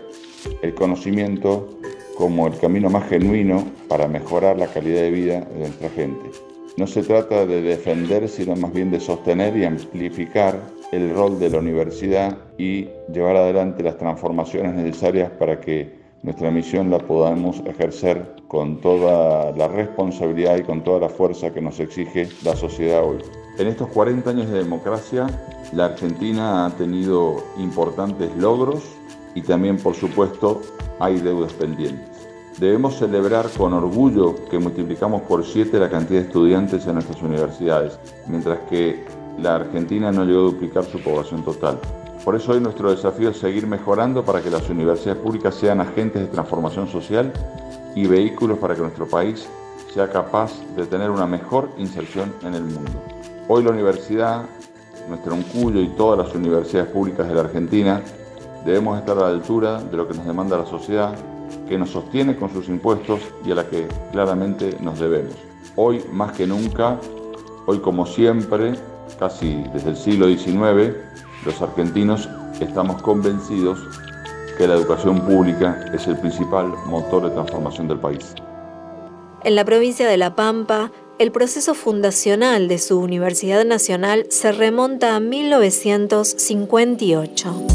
el 0.63 0.75
conocimiento 0.75 1.69
como 2.17 2.47
el 2.47 2.59
camino 2.59 2.91
más 2.91 3.09
genuino 3.09 3.65
para 3.89 4.07
mejorar 4.07 4.59
la 4.59 4.67
calidad 4.67 5.01
de 5.01 5.11
vida 5.11 5.41
de 5.41 5.59
nuestra 5.61 5.89
gente. 5.91 6.31
No 6.77 6.87
se 6.87 7.03
trata 7.03 7.47
de 7.47 7.63
defender, 7.63 8.29
sino 8.29 8.55
más 8.55 8.73
bien 8.73 8.91
de 8.91 9.01
sostener 9.01 9.57
y 9.57 9.65
amplificar 9.65 10.61
el 10.93 11.15
rol 11.15 11.39
de 11.39 11.51
la 11.51 11.59
universidad 11.59 12.37
y 12.59 12.89
llevar 13.13 13.37
adelante 13.37 13.83
las 13.83 13.97
transformaciones 13.97 14.75
necesarias 14.75 15.31
para 15.39 15.59
que 15.59 15.91
nuestra 16.23 16.51
misión 16.51 16.91
la 16.91 16.99
podamos 16.99 17.63
ejercer 17.67 18.37
con 18.49 18.81
toda 18.81 19.53
la 19.53 19.69
responsabilidad 19.69 20.59
y 20.59 20.63
con 20.63 20.85
toda 20.85 21.01
la 21.01 21.09
fuerza 21.09 21.53
que 21.53 21.63
nos 21.63 21.81
exige 21.81 22.29
la 22.45 22.55
sociedad 22.55 23.05
hoy. 23.05 23.19
En 23.59 23.69
estos 23.69 23.89
40 23.89 24.29
años 24.29 24.51
de 24.51 24.59
democracia, 24.59 25.27
la 25.73 25.87
Argentina 25.87 26.67
ha 26.67 26.71
tenido 26.71 27.43
importantes 27.57 28.31
logros 28.37 28.83
y 29.35 29.41
también, 29.41 29.79
por 29.79 29.95
supuesto, 29.95 30.61
hay 30.99 31.21
deudas 31.21 31.55
pendientes. 31.55 32.07
Debemos 32.59 32.97
celebrar 32.97 33.49
con 33.57 33.73
orgullo 33.73 34.35
que 34.51 34.59
multiplicamos 34.59 35.23
por 35.23 35.43
siete 35.45 35.79
la 35.79 35.89
cantidad 35.89 36.21
de 36.21 36.27
estudiantes 36.27 36.87
en 36.87 36.95
nuestras 36.95 37.23
universidades, 37.23 37.99
mientras 38.27 38.59
que 38.69 39.05
la 39.39 39.57
Argentina 39.57 40.13
no 40.13 40.25
llegó 40.27 40.41
a 40.41 40.53
duplicar 40.53 40.85
su 40.85 41.01
población 41.01 41.43
total. 41.43 41.79
Por 42.27 42.37
eso 42.37 42.53
hoy 42.53 42.61
nuestro 42.61 42.91
desafío 42.91 43.31
es 43.31 43.39
seguir 43.39 43.67
mejorando 43.67 44.23
para 44.23 44.43
que 44.43 44.51
las 44.51 44.69
universidades 44.69 45.23
públicas 45.23 45.55
sean 45.55 45.81
agentes 45.81 46.21
de 46.21 46.29
transformación 46.29 46.89
social 46.89 47.33
y 47.95 48.07
vehículos 48.07 48.59
para 48.59 48.75
que 48.75 48.83
nuestro 48.83 49.07
país 49.07 49.49
sea 49.95 50.11
capaz 50.11 50.53
de 50.77 50.85
tener 50.87 51.11
una 51.11 51.27
mejor 51.27 51.71
inserción 51.79 52.35
en 52.43 52.55
el 52.55 52.65
mundo. 52.65 53.16
Hoy 53.49 53.63
la 53.63 53.71
universidad, 53.71 54.43
nuestro 55.09 55.35
Uncuyo 55.35 55.81
y 55.81 55.87
todas 55.91 56.19
las 56.19 56.35
universidades 56.35 56.91
públicas 56.91 57.29
de 57.29 57.35
la 57.35 57.43
Argentina 57.43 58.03
debemos 58.65 58.99
estar 58.99 59.17
a 59.19 59.21
la 59.21 59.29
altura 59.29 59.81
de 59.81 59.97
lo 59.97 60.09
que 60.09 60.15
nos 60.15 60.27
demanda 60.27 60.59
la 60.59 60.67
sociedad, 60.67 61.15
que 61.69 61.79
nos 61.79 61.91
sostiene 61.91 62.35
con 62.35 62.53
sus 62.53 62.69
impuestos 62.69 63.21
y 63.45 63.53
a 63.53 63.55
la 63.55 63.69
que 63.69 63.87
claramente 64.11 64.77
nos 64.81 64.99
debemos. 64.99 65.37
Hoy 65.77 66.05
más 66.11 66.33
que 66.33 66.45
nunca, 66.45 66.99
hoy 67.67 67.79
como 67.79 68.05
siempre, 68.05 68.75
casi 69.17 69.63
desde 69.73 69.91
el 69.91 69.97
siglo 69.97 70.27
XIX, 70.27 70.97
los 71.45 71.63
argentinos 71.63 72.29
estamos 72.59 73.01
convencidos 73.01 73.79
que 74.59 74.67
la 74.67 74.75
educación 74.75 75.21
pública 75.21 75.85
es 75.95 76.09
el 76.09 76.19
principal 76.19 76.75
motor 76.87 77.23
de 77.23 77.31
transformación 77.31 77.87
del 77.87 78.01
país. 78.01 78.35
En 79.45 79.55
la 79.55 79.65
provincia 79.65 80.09
de 80.09 80.17
La 80.17 80.35
Pampa, 80.35 80.91
el 81.19 81.33
proceso 81.33 81.75
fundacional 81.75 82.69
de 82.69 82.79
su 82.79 83.01
Universidad 83.01 83.65
Nacional 83.65 84.27
se 84.29 84.53
remonta 84.53 85.17
a 85.17 85.21
1958. 85.21 87.67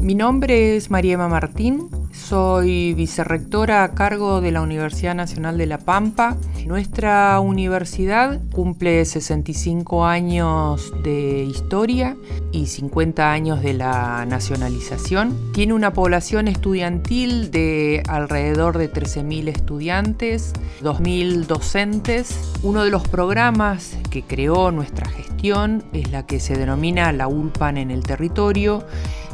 Mi 0.00 0.16
nombre 0.16 0.76
es 0.76 0.90
Mariema 0.90 1.28
Martín, 1.28 1.88
soy 2.12 2.94
vicerrectora 2.94 3.84
a 3.84 3.94
cargo 3.94 4.40
de 4.40 4.52
la 4.52 4.62
Universidad 4.62 5.14
Nacional 5.14 5.58
de 5.58 5.66
La 5.66 5.78
Pampa. 5.78 6.36
Nuestra 6.66 7.40
universidad 7.40 8.40
cumple 8.52 9.04
65 9.04 10.04
años 10.04 10.92
de 11.02 11.44
historia 11.44 12.16
y 12.52 12.66
50 12.66 13.32
años 13.32 13.62
de 13.62 13.74
la 13.74 14.24
nacionalización. 14.26 15.52
Tiene 15.52 15.74
una 15.74 15.92
población 15.92 16.48
estudiantil 16.48 17.50
de 17.50 18.02
alrededor 18.08 18.78
de 18.78 18.92
13.000 18.92 19.48
estudiantes, 19.48 20.52
2.000 20.82 21.46
docentes. 21.46 22.51
Uno 22.62 22.84
de 22.84 22.90
los 22.90 23.08
programas 23.08 23.98
que 24.08 24.22
creó 24.22 24.70
nuestra 24.70 25.08
gestión 25.08 25.82
es 25.92 26.12
la 26.12 26.26
que 26.26 26.38
se 26.38 26.56
denomina 26.56 27.12
la 27.12 27.26
ULPAN 27.26 27.76
en 27.76 27.90
el 27.90 28.04
territorio 28.04 28.84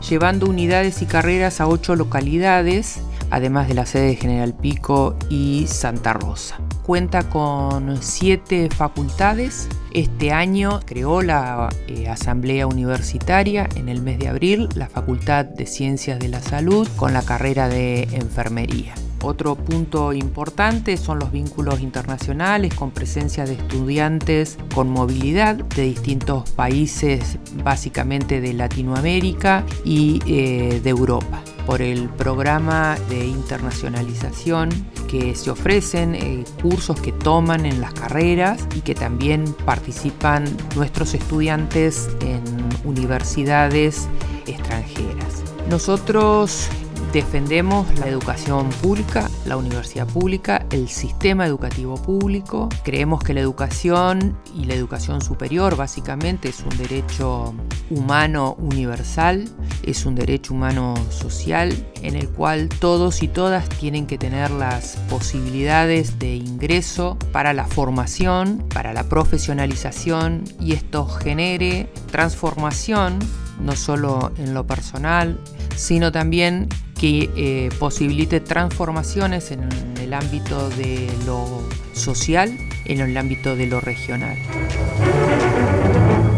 llevando 0.09 0.47
unidades 0.47 1.03
y 1.03 1.07
carreras 1.07 1.61
a 1.61 1.67
ocho 1.67 1.95
localidades, 1.95 3.01
además 3.31 3.69
de 3.69 3.75
la 3.75 3.85
sede 3.85 4.07
de 4.07 4.17
General 4.17 4.55
Pico 4.55 5.15
y 5.29 5.67
Santa 5.69 6.15
Rosa. 6.15 6.59
Cuenta 6.85 7.29
con 7.29 8.03
siete 8.03 8.71
facultades. 8.75 9.69
Este 9.93 10.33
año 10.33 10.81
creó 10.87 11.21
la 11.21 11.69
eh, 11.87 12.09
Asamblea 12.09 12.67
Universitaria 12.67 13.69
en 13.75 13.91
el 13.91 14.01
mes 14.01 14.19
de 14.19 14.29
abril, 14.29 14.71
la 14.75 14.89
Facultad 14.89 15.45
de 15.45 15.67
Ciencias 15.67 16.19
de 16.19 16.29
la 16.29 16.41
Salud 16.41 16.89
con 16.97 17.13
la 17.13 17.23
carrera 17.23 17.69
de 17.69 18.05
Enfermería. 18.13 18.95
Otro 19.23 19.57
punto 19.57 20.13
importante 20.13 20.97
son 20.97 21.19
los 21.19 21.33
vínculos 21.33 21.81
internacionales 21.81 22.73
con 22.75 22.93
presencia 22.93 23.45
de 23.45 23.55
estudiantes 23.55 24.59
con 24.75 24.89
movilidad 24.89 25.57
de 25.57 25.83
distintos 25.83 26.49
países, 26.51 27.39
básicamente 27.65 28.41
de 28.41 28.53
Latinoamérica 28.53 29.65
y 29.85 30.21
eh, 30.27 30.81
de 30.83 30.91
Europa 30.91 31.43
por 31.67 31.83
el 31.83 32.09
programa 32.09 32.97
de 33.11 33.27
internacionalización 33.27 34.71
que 35.07 35.35
se 35.35 35.51
ofrecen, 35.51 36.15
eh, 36.15 36.45
cursos 36.63 36.99
que 36.99 37.13
toman 37.13 37.67
en 37.67 37.83
las 37.83 37.93
carreras 37.93 38.67
y 38.75 38.81
que 38.81 38.95
también 38.95 39.45
participan 39.67 40.45
nuestros 40.77 41.13
estudiantes 41.13 42.09
en 42.21 42.43
universidades 42.85 44.09
extranjeras. 44.47 45.43
Nosotros 45.69 46.71
Defendemos 47.13 47.87
la 47.99 48.07
educación 48.07 48.69
pública, 48.83 49.31
la 49.47 49.57
universidad 49.57 50.07
pública, 50.07 50.67
el 50.71 50.89
sistema 50.89 51.47
educativo 51.47 51.97
público. 51.97 52.69
Creemos 52.85 53.25
que 53.25 53.33
la 53.33 53.41
educación 53.41 54.39
y 54.55 54.67
la 54.67 54.75
educación 54.75 55.23
superior 55.23 55.75
básicamente 55.75 56.51
es 56.51 56.61
un 56.61 56.77
derecho 56.77 57.55
humano 57.89 58.57
universal, 58.59 59.49
es 59.83 60.05
un 60.05 60.17
derecho 60.17 60.53
humano 60.53 60.95
social 61.09 61.75
en 62.03 62.15
el 62.15 62.29
cual 62.29 62.69
todos 62.69 63.23
y 63.23 63.29
todas 63.29 63.67
tienen 63.71 64.07
que 64.07 64.19
tener 64.19 64.51
las 64.51 64.97
posibilidades 65.09 66.19
de 66.19 66.37
ingreso 66.37 67.17
para 67.33 67.55
la 67.55 67.65
formación, 67.65 68.67
para 68.75 68.93
la 68.93 69.05
profesionalización 69.05 70.45
y 70.61 70.75
esto 70.75 71.07
genere 71.07 71.91
transformación 72.11 73.19
no 73.61 73.75
solo 73.75 74.31
en 74.37 74.55
lo 74.55 74.67
personal, 74.67 75.41
sino 75.75 76.13
también 76.13 76.69
que 76.99 77.31
eh, 77.37 77.69
posibilite 77.79 78.41
transformaciones 78.41 79.53
en 79.53 79.69
el 80.03 80.13
ámbito 80.13 80.69
de 80.71 81.09
lo 81.27 81.63
social, 81.93 82.51
en 82.87 83.01
el 83.01 83.17
ámbito 83.17 83.55
de 83.55 83.67
lo 83.67 83.81
regional. 83.81 84.37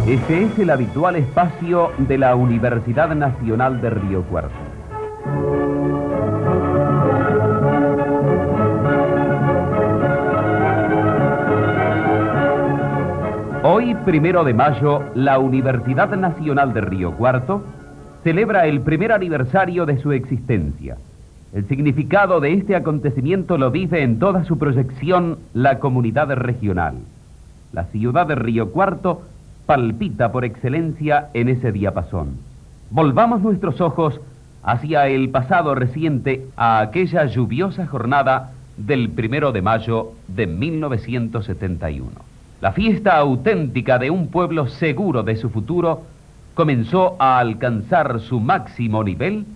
Este 0.06 0.42
es 0.44 0.58
el 0.58 0.70
habitual 0.70 1.16
espacio 1.16 1.92
de 1.98 2.18
la 2.18 2.34
Universidad 2.34 3.14
Nacional 3.14 3.80
de 3.80 3.90
Río 3.90 4.22
Cuarto. 4.24 4.54
Hoy, 13.62 13.94
primero 14.04 14.42
de 14.42 14.52
mayo, 14.52 15.04
la 15.14 15.38
Universidad 15.38 16.08
Nacional 16.16 16.72
de 16.74 16.80
Río 16.80 17.12
Cuarto 17.12 17.62
celebra 18.22 18.66
el 18.66 18.80
primer 18.80 19.12
aniversario 19.12 19.86
de 19.86 20.00
su 20.00 20.12
existencia. 20.12 20.96
El 21.52 21.66
significado 21.66 22.40
de 22.40 22.52
este 22.52 22.76
acontecimiento 22.76 23.58
lo 23.58 23.70
dice 23.70 24.02
en 24.02 24.18
toda 24.18 24.44
su 24.44 24.58
proyección 24.58 25.38
la 25.52 25.78
comunidad 25.78 26.32
regional. 26.34 26.94
La 27.72 27.84
ciudad 27.86 28.26
de 28.26 28.36
Río 28.36 28.70
Cuarto 28.70 29.22
palpita 29.66 30.32
por 30.32 30.44
excelencia 30.44 31.28
en 31.34 31.48
ese 31.48 31.72
diapasón. 31.72 32.36
Volvamos 32.90 33.40
nuestros 33.40 33.80
ojos 33.80 34.20
hacia 34.62 35.06
el 35.08 35.30
pasado 35.30 35.74
reciente, 35.74 36.46
a 36.56 36.80
aquella 36.80 37.26
lluviosa 37.26 37.86
jornada 37.86 38.52
del 38.76 39.10
primero 39.10 39.52
de 39.52 39.62
mayo 39.62 40.12
de 40.28 40.46
1971. 40.46 42.10
La 42.60 42.72
fiesta 42.72 43.16
auténtica 43.16 43.98
de 43.98 44.10
un 44.10 44.28
pueblo 44.28 44.66
seguro 44.68 45.22
de 45.22 45.36
su 45.36 45.50
futuro 45.50 46.02
comenzó 46.60 47.16
a 47.18 47.38
alcanzar 47.38 48.20
su 48.20 48.38
máximo 48.38 49.02
nivel 49.02 49.46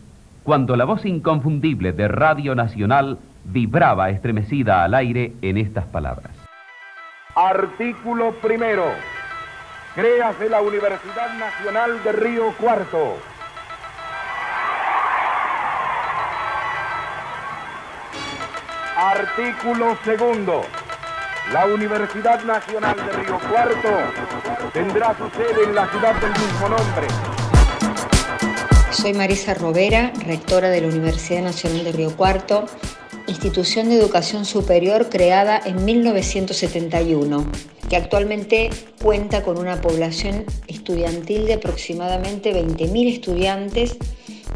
cuando 0.43 0.75
la 0.75 0.87
voz 0.87 1.05
inconfundible 1.05 1.93
de 1.93 2.09
Radio 2.09 2.55
Nacional 2.55 3.19
vibraba 3.45 4.09
estremecida 4.09 4.83
al 4.83 4.95
aire 4.95 5.35
en 5.43 5.59
estas 5.59 5.85
palabras. 5.85 6.33
Artículo 7.35 8.33
primero. 8.41 8.87
Créase 9.95 10.49
la 10.49 10.63
Universidad 10.63 11.39
Nacional 11.39 12.03
de 12.05 12.13
Río 12.13 12.53
Cuarto. 12.59 13.19
Artículo 18.97 19.99
segundo. 20.05 20.63
La 21.53 21.67
Universidad 21.67 22.43
Nacional 22.45 22.97
de 22.97 23.13
Río 23.13 23.39
Cuarto 23.51 24.34
tendrá 24.73 25.17
su 25.17 25.29
sede 25.37 25.65
en 25.65 25.75
la 25.75 25.91
ciudad 25.91 26.15
del 26.21 26.31
mismo 26.31 26.69
nombre. 26.69 27.07
Soy 28.91 29.13
Marisa 29.13 29.55
Robera, 29.55 30.13
rectora 30.25 30.71
de 30.71 30.81
la 30.81 30.89
Universidad 30.89 31.43
Nacional 31.43 31.85
de 31.85 31.93
Río 31.93 32.17
Cuarto, 32.17 32.67
institución 33.27 33.89
de 33.89 33.99
educación 33.99 34.45
superior 34.45 35.09
creada 35.11 35.61
en 35.65 35.85
1971, 35.85 37.47
que 37.89 37.97
actualmente 37.97 38.71
cuenta 39.03 39.43
con 39.43 39.59
una 39.59 39.81
población 39.81 40.45
estudiantil 40.69 41.47
de 41.47 41.55
aproximadamente 41.55 42.55
20.000 42.55 43.13
estudiantes 43.13 43.97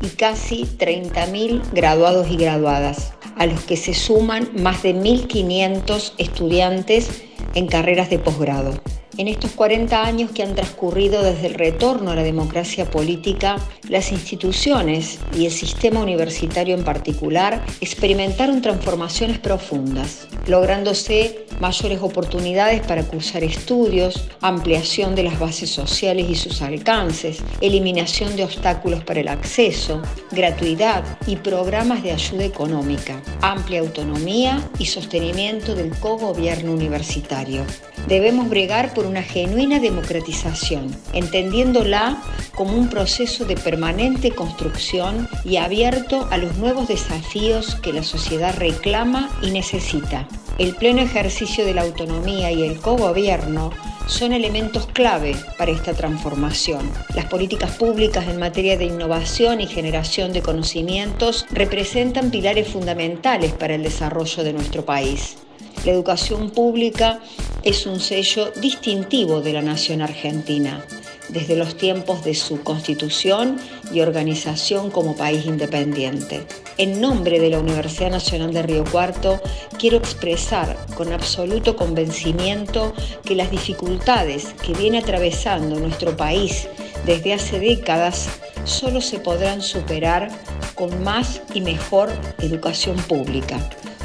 y 0.01 0.09
casi 0.11 0.65
30.000 0.65 1.63
graduados 1.73 2.31
y 2.31 2.37
graduadas 2.37 3.13
a 3.37 3.47
los 3.47 3.61
que 3.65 3.77
se 3.77 3.95
suman 3.95 4.49
más 4.55 4.83
de 4.83 4.95
1.500 4.95 6.13
estudiantes 6.19 7.25
en 7.55 7.67
carreras 7.67 8.11
de 8.11 8.19
posgrado. 8.19 8.75
En 9.19 9.27
estos 9.27 9.51
40 9.51 10.05
años 10.05 10.31
que 10.31 10.45
han 10.45 10.55
transcurrido 10.55 11.25
desde 11.25 11.49
el 11.49 11.55
retorno 11.55 12.13
a 12.13 12.15
la 12.15 12.23
democracia 12.23 12.89
política, 12.89 13.57
las 13.89 14.13
instituciones 14.13 15.19
y 15.37 15.45
el 15.45 15.51
sistema 15.51 16.01
universitario 16.01 16.77
en 16.77 16.85
particular 16.85 17.61
experimentaron 17.81 18.63
transformaciones 18.63 19.41
profundas, 19.41 20.29
lográndose 20.47 21.47
mayores 21.59 22.01
oportunidades 22.01 22.81
para 22.87 23.03
cursar 23.03 23.43
estudios, 23.43 24.29
ampliación 24.41 25.17
de 25.17 25.25
las 25.25 25.41
bases 25.41 25.71
sociales 25.71 26.31
y 26.31 26.37
sus 26.37 26.63
alcances, 26.63 27.43
eliminación 27.61 28.37
de 28.37 28.45
obstáculos 28.45 29.03
para 29.03 29.19
el 29.19 29.27
acceso, 29.27 30.01
gratuidad 30.31 31.03
y 31.27 31.35
programas 31.35 32.05
de 32.05 32.13
ayuda 32.13 32.45
económica, 32.45 33.21
amplia 33.41 33.81
autonomía 33.81 34.63
y 34.79 34.87
sostenimiento 34.87 35.75
del 35.75 35.91
cogobierno 35.99 36.73
universitario. 36.73 37.65
Debemos 38.07 38.49
bregar 38.49 38.95
por 38.95 39.07
una 39.07 39.23
genuina 39.23 39.81
democratización, 39.81 40.97
entendiéndola 41.13 42.23
como 42.55 42.77
un 42.77 42.89
proceso 42.89 43.45
de 43.45 43.57
permanente 43.57 44.31
construcción 44.31 45.29
y 45.45 45.57
abierto 45.57 46.27
a 46.31 46.39
los 46.39 46.57
nuevos 46.57 46.89
desafíos 46.89 47.75
que 47.77 47.93
la 47.93 48.03
sociedad 48.03 48.55
reclama 48.57 49.31
y 49.43 49.51
necesita. 49.51 50.27
El 50.59 50.75
pleno 50.75 51.03
ejercicio 51.03 51.65
de 51.65 51.75
la 51.75 51.83
autonomía 51.83 52.51
y 52.51 52.63
el 52.63 52.81
cogobierno 52.81 53.71
son 54.09 54.33
elementos 54.33 54.87
clave 54.87 55.37
para 55.59 55.71
esta 55.71 55.93
transformación. 55.93 56.91
Las 57.15 57.27
políticas 57.27 57.73
públicas 57.73 58.27
en 58.27 58.39
materia 58.39 58.77
de 58.77 58.87
innovación 58.87 59.61
y 59.61 59.67
generación 59.67 60.33
de 60.33 60.43
conocimientos 60.43 61.47
representan 61.51 62.31
pilares 62.31 62.69
fundamentales 62.69 63.53
para 63.53 63.75
el 63.75 63.83
desarrollo 63.83 64.43
de 64.43 64.55
nuestro 64.55 64.85
país. 64.85 65.37
La 65.85 65.93
educación 65.93 66.51
pública 66.51 67.21
es 67.63 67.87
un 67.87 68.01
sello 68.01 68.51
distintivo 68.57 69.41
de 69.41 69.53
la 69.53 69.63
nación 69.63 70.03
argentina, 70.03 70.85
desde 71.29 71.57
los 71.57 71.77
tiempos 71.77 72.25
de 72.25 72.35
su 72.35 72.63
constitución 72.63 73.59
y 73.93 74.01
organización 74.01 74.91
como 74.91 75.15
país 75.15 75.47
independiente. 75.47 76.47
En 76.79 77.01
nombre 77.01 77.39
de 77.39 77.51
la 77.51 77.61
Universidad 77.61 78.11
Nacional 78.11 78.53
de 78.53 78.63
Río 78.63 78.85
Cuarto, 78.91 79.41
quiero 79.79 79.97
expresar 79.97 80.77
con 80.97 81.13
absoluto 81.13 81.77
convencimiento 81.77 82.93
que 83.25 83.37
las 83.37 83.51
dificultades 83.51 84.55
que 84.65 84.75
viene 84.75 84.99
atravesando 84.99 85.79
nuestro 85.79 86.17
país 86.17 86.69
desde 87.07 87.35
hace 87.35 87.61
décadas 87.61 88.29
solo 88.65 89.01
se 89.01 89.21
podrán 89.21 89.63
superar 89.63 90.29
con 90.75 91.03
más 91.03 91.41
y 91.55 91.61
mejor 91.61 92.13
educación 92.41 92.97
pública 92.97 93.59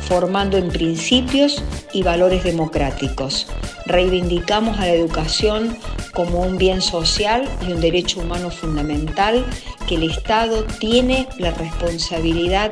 formando 0.08 0.58
en 0.58 0.70
principios 0.70 1.64
y 1.94 2.04
valores 2.04 2.44
democráticos. 2.44 3.48
Reivindicamos 3.86 4.78
a 4.80 4.82
la 4.82 4.94
educación 4.94 5.78
como 6.14 6.42
un 6.42 6.58
bien 6.58 6.82
social 6.82 7.48
y 7.68 7.72
un 7.72 7.82
derecho 7.82 8.22
humano 8.22 8.50
fundamental 8.50 9.46
que 9.88 9.96
el 9.96 10.04
Estado 10.04 10.64
tiene 10.80 11.28
la 11.38 11.52
responsabilidad 11.52 12.72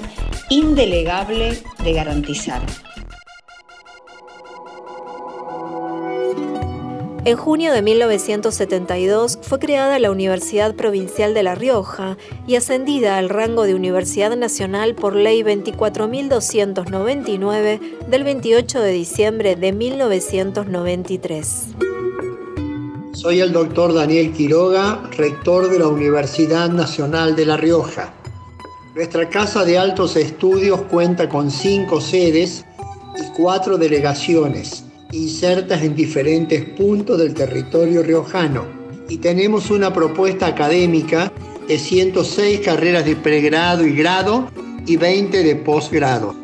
indelegable 0.50 1.58
de 1.84 1.94
garantizar. 1.94 2.62
En 7.24 7.38
junio 7.38 7.72
de 7.72 7.84
1972 7.84 9.38
fue 9.44 9.60
creada 9.60 10.00
la 10.00 10.10
Universidad 10.10 10.74
Provincial 10.74 11.36
de 11.36 11.44
La 11.44 11.54
Rioja 11.54 12.18
y 12.48 12.56
ascendida 12.56 13.20
al 13.20 13.30
rango 13.30 13.66
de 13.66 13.76
Universidad 13.76 14.36
Nacional 14.36 14.96
por 14.96 15.16
Ley 15.16 15.44
24.299 15.44 18.08
del 18.08 18.24
28 18.24 18.80
de 18.80 18.92
diciembre 18.92 19.56
de 19.56 19.72
1993. 19.72 21.66
Soy 23.14 23.40
el 23.40 23.54
doctor 23.54 23.94
Daniel 23.94 24.34
Quiroga, 24.34 25.08
rector 25.16 25.70
de 25.70 25.78
la 25.78 25.90
Universidad 25.90 26.72
Nacional 26.72 27.36
de 27.36 27.46
La 27.46 27.56
Rioja. 27.56 28.16
Nuestra 28.96 29.30
Casa 29.30 29.64
de 29.64 29.78
Altos 29.78 30.16
Estudios 30.16 30.82
cuenta 30.90 31.30
con 31.30 31.52
cinco 31.52 32.02
sedes 32.02 32.66
y 33.16 33.22
cuatro 33.38 33.78
delegaciones 33.78 34.86
insertas 35.12 35.82
en 35.84 35.96
diferentes 35.96 36.64
puntos 36.64 37.18
del 37.18 37.34
territorio 37.34 38.04
riojano. 38.04 38.66
Y 39.10 39.18
tenemos 39.18 39.70
una 39.70 39.94
propuesta 39.94 40.48
académica 40.48 41.32
de 41.68 41.78
106 41.78 42.62
carreras 42.62 43.06
de 43.06 43.16
pregrado 43.16 43.86
y 43.86 43.94
grado 43.94 44.50
y 44.86 44.98
20 44.98 45.44
de 45.44 45.56
posgrado. 45.56 46.36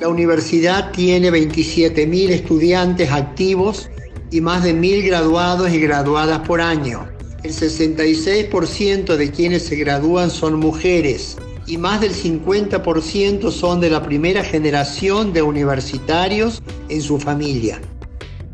La 0.00 0.08
universidad 0.08 0.90
tiene 0.92 1.30
27.000 1.30 2.30
estudiantes 2.30 3.10
activos 3.10 3.88
y 4.30 4.40
más 4.40 4.64
de 4.64 4.74
1.000 4.74 5.06
graduados 5.06 5.72
y 5.72 5.80
graduadas 5.80 6.40
por 6.46 6.60
año. 6.60 7.08
El 7.42 7.52
66% 7.52 9.16
de 9.16 9.30
quienes 9.30 9.64
se 9.64 9.76
gradúan 9.76 10.30
son 10.30 10.58
mujeres 10.58 11.36
y 11.66 11.76
más 11.76 12.00
del 12.00 12.14
50% 12.14 13.50
son 13.50 13.80
de 13.80 13.90
la 13.90 14.02
primera 14.02 14.42
generación 14.42 15.32
de 15.32 15.42
universitarios 15.42 16.62
en 16.88 17.02
su 17.02 17.18
familia. 17.18 17.80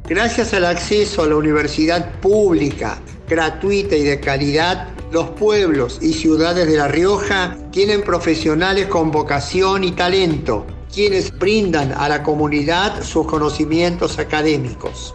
Gracias 0.08 0.54
al 0.54 0.64
acceso 0.64 1.22
a 1.22 1.26
la 1.26 1.36
universidad 1.36 2.18
pública, 2.20 2.98
gratuita 3.28 3.94
y 3.94 4.04
de 4.04 4.18
calidad, 4.18 4.88
los 5.12 5.28
pueblos 5.32 5.98
y 6.00 6.14
ciudades 6.14 6.66
de 6.66 6.78
La 6.78 6.88
Rioja 6.88 7.58
tienen 7.72 8.00
profesionales 8.00 8.86
con 8.86 9.10
vocación 9.10 9.84
y 9.84 9.92
talento, 9.92 10.64
quienes 10.90 11.30
brindan 11.38 11.92
a 11.92 12.08
la 12.08 12.22
comunidad 12.22 13.02
sus 13.02 13.26
conocimientos 13.26 14.18
académicos. 14.18 15.14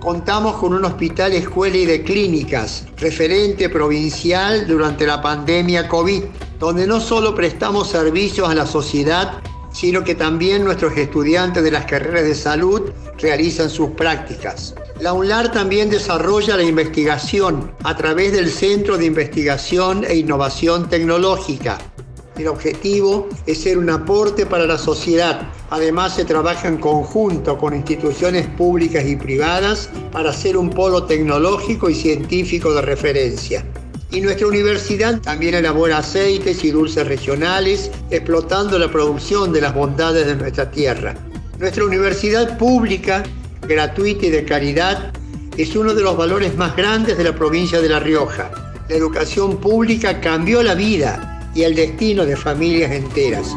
Contamos 0.00 0.56
con 0.56 0.74
un 0.74 0.84
hospital, 0.84 1.32
escuela 1.32 1.78
y 1.78 1.86
de 1.86 2.02
clínicas, 2.02 2.86
referente 2.98 3.70
provincial 3.70 4.66
durante 4.66 5.06
la 5.06 5.22
pandemia 5.22 5.88
COVID, 5.88 6.24
donde 6.58 6.86
no 6.86 7.00
solo 7.00 7.34
prestamos 7.34 7.88
servicios 7.88 8.50
a 8.50 8.54
la 8.54 8.66
sociedad, 8.66 9.40
sino 9.74 10.04
que 10.04 10.14
también 10.14 10.64
nuestros 10.64 10.96
estudiantes 10.96 11.62
de 11.62 11.70
las 11.72 11.84
carreras 11.84 12.24
de 12.24 12.34
salud 12.34 12.92
realizan 13.18 13.68
sus 13.68 13.90
prácticas. 13.90 14.74
La 15.00 15.12
UNLAR 15.12 15.50
también 15.50 15.90
desarrolla 15.90 16.56
la 16.56 16.62
investigación 16.62 17.72
a 17.82 17.96
través 17.96 18.32
del 18.32 18.48
Centro 18.48 18.96
de 18.96 19.06
Investigación 19.06 20.04
e 20.08 20.16
Innovación 20.16 20.88
Tecnológica. 20.88 21.78
El 22.38 22.46
objetivo 22.48 23.28
es 23.46 23.62
ser 23.62 23.78
un 23.78 23.90
aporte 23.90 24.46
para 24.46 24.66
la 24.66 24.78
sociedad. 24.78 25.48
Además 25.70 26.14
se 26.14 26.24
trabaja 26.24 26.68
en 26.68 26.78
conjunto 26.78 27.58
con 27.58 27.74
instituciones 27.74 28.46
públicas 28.46 29.04
y 29.06 29.16
privadas 29.16 29.90
para 30.12 30.32
ser 30.32 30.56
un 30.56 30.70
polo 30.70 31.04
tecnológico 31.04 31.90
y 31.90 31.94
científico 31.94 32.72
de 32.74 32.82
referencia. 32.82 33.64
Y 34.14 34.20
nuestra 34.20 34.46
universidad 34.46 35.20
también 35.20 35.56
elabora 35.56 35.98
aceites 35.98 36.62
y 36.62 36.70
dulces 36.70 37.04
regionales, 37.04 37.90
explotando 38.10 38.78
la 38.78 38.88
producción 38.88 39.52
de 39.52 39.60
las 39.60 39.74
bondades 39.74 40.24
de 40.24 40.36
nuestra 40.36 40.70
tierra. 40.70 41.16
Nuestra 41.58 41.84
universidad 41.84 42.56
pública, 42.56 43.24
gratuita 43.62 44.26
y 44.26 44.30
de 44.30 44.44
calidad, 44.44 45.12
es 45.56 45.74
uno 45.74 45.94
de 45.94 46.02
los 46.02 46.16
valores 46.16 46.56
más 46.56 46.76
grandes 46.76 47.18
de 47.18 47.24
la 47.24 47.34
provincia 47.34 47.80
de 47.80 47.88
La 47.88 47.98
Rioja. 47.98 48.52
La 48.88 48.94
educación 48.94 49.56
pública 49.56 50.20
cambió 50.20 50.62
la 50.62 50.76
vida 50.76 51.50
y 51.52 51.62
el 51.62 51.74
destino 51.74 52.24
de 52.24 52.36
familias 52.36 52.92
enteras. 52.92 53.48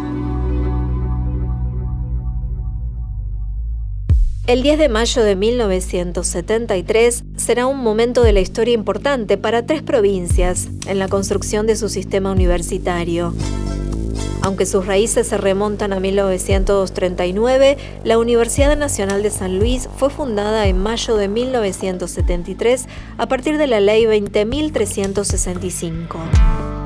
El 4.47 4.63
10 4.63 4.79
de 4.79 4.87
mayo 4.87 5.23
de 5.23 5.35
1973 5.35 7.25
será 7.35 7.67
un 7.67 7.83
momento 7.83 8.23
de 8.23 8.31
la 8.31 8.39
historia 8.39 8.73
importante 8.73 9.37
para 9.37 9.65
tres 9.65 9.81
provincias 9.81 10.69
en 10.87 10.99
la 10.99 11.09
construcción 11.09 11.67
de 11.67 11.75
su 11.75 11.89
sistema 11.89 12.31
universitario. 12.31 13.33
Aunque 14.41 14.65
sus 14.65 14.85
raíces 14.85 15.27
se 15.27 15.37
remontan 15.37 15.91
a 15.91 15.99
1939, 15.99 17.77
la 18.05 18.17
Universidad 18.17 18.77
Nacional 18.77 19.21
de 19.21 19.31
San 19.31 19.59
Luis 19.59 19.89
fue 19.97 20.09
fundada 20.09 20.67
en 20.67 20.81
mayo 20.81 21.17
de 21.17 21.27
1973 21.27 22.85
a 23.17 23.27
partir 23.27 23.57
de 23.57 23.67
la 23.67 23.81
Ley 23.81 24.05
20.365. 24.05 26.76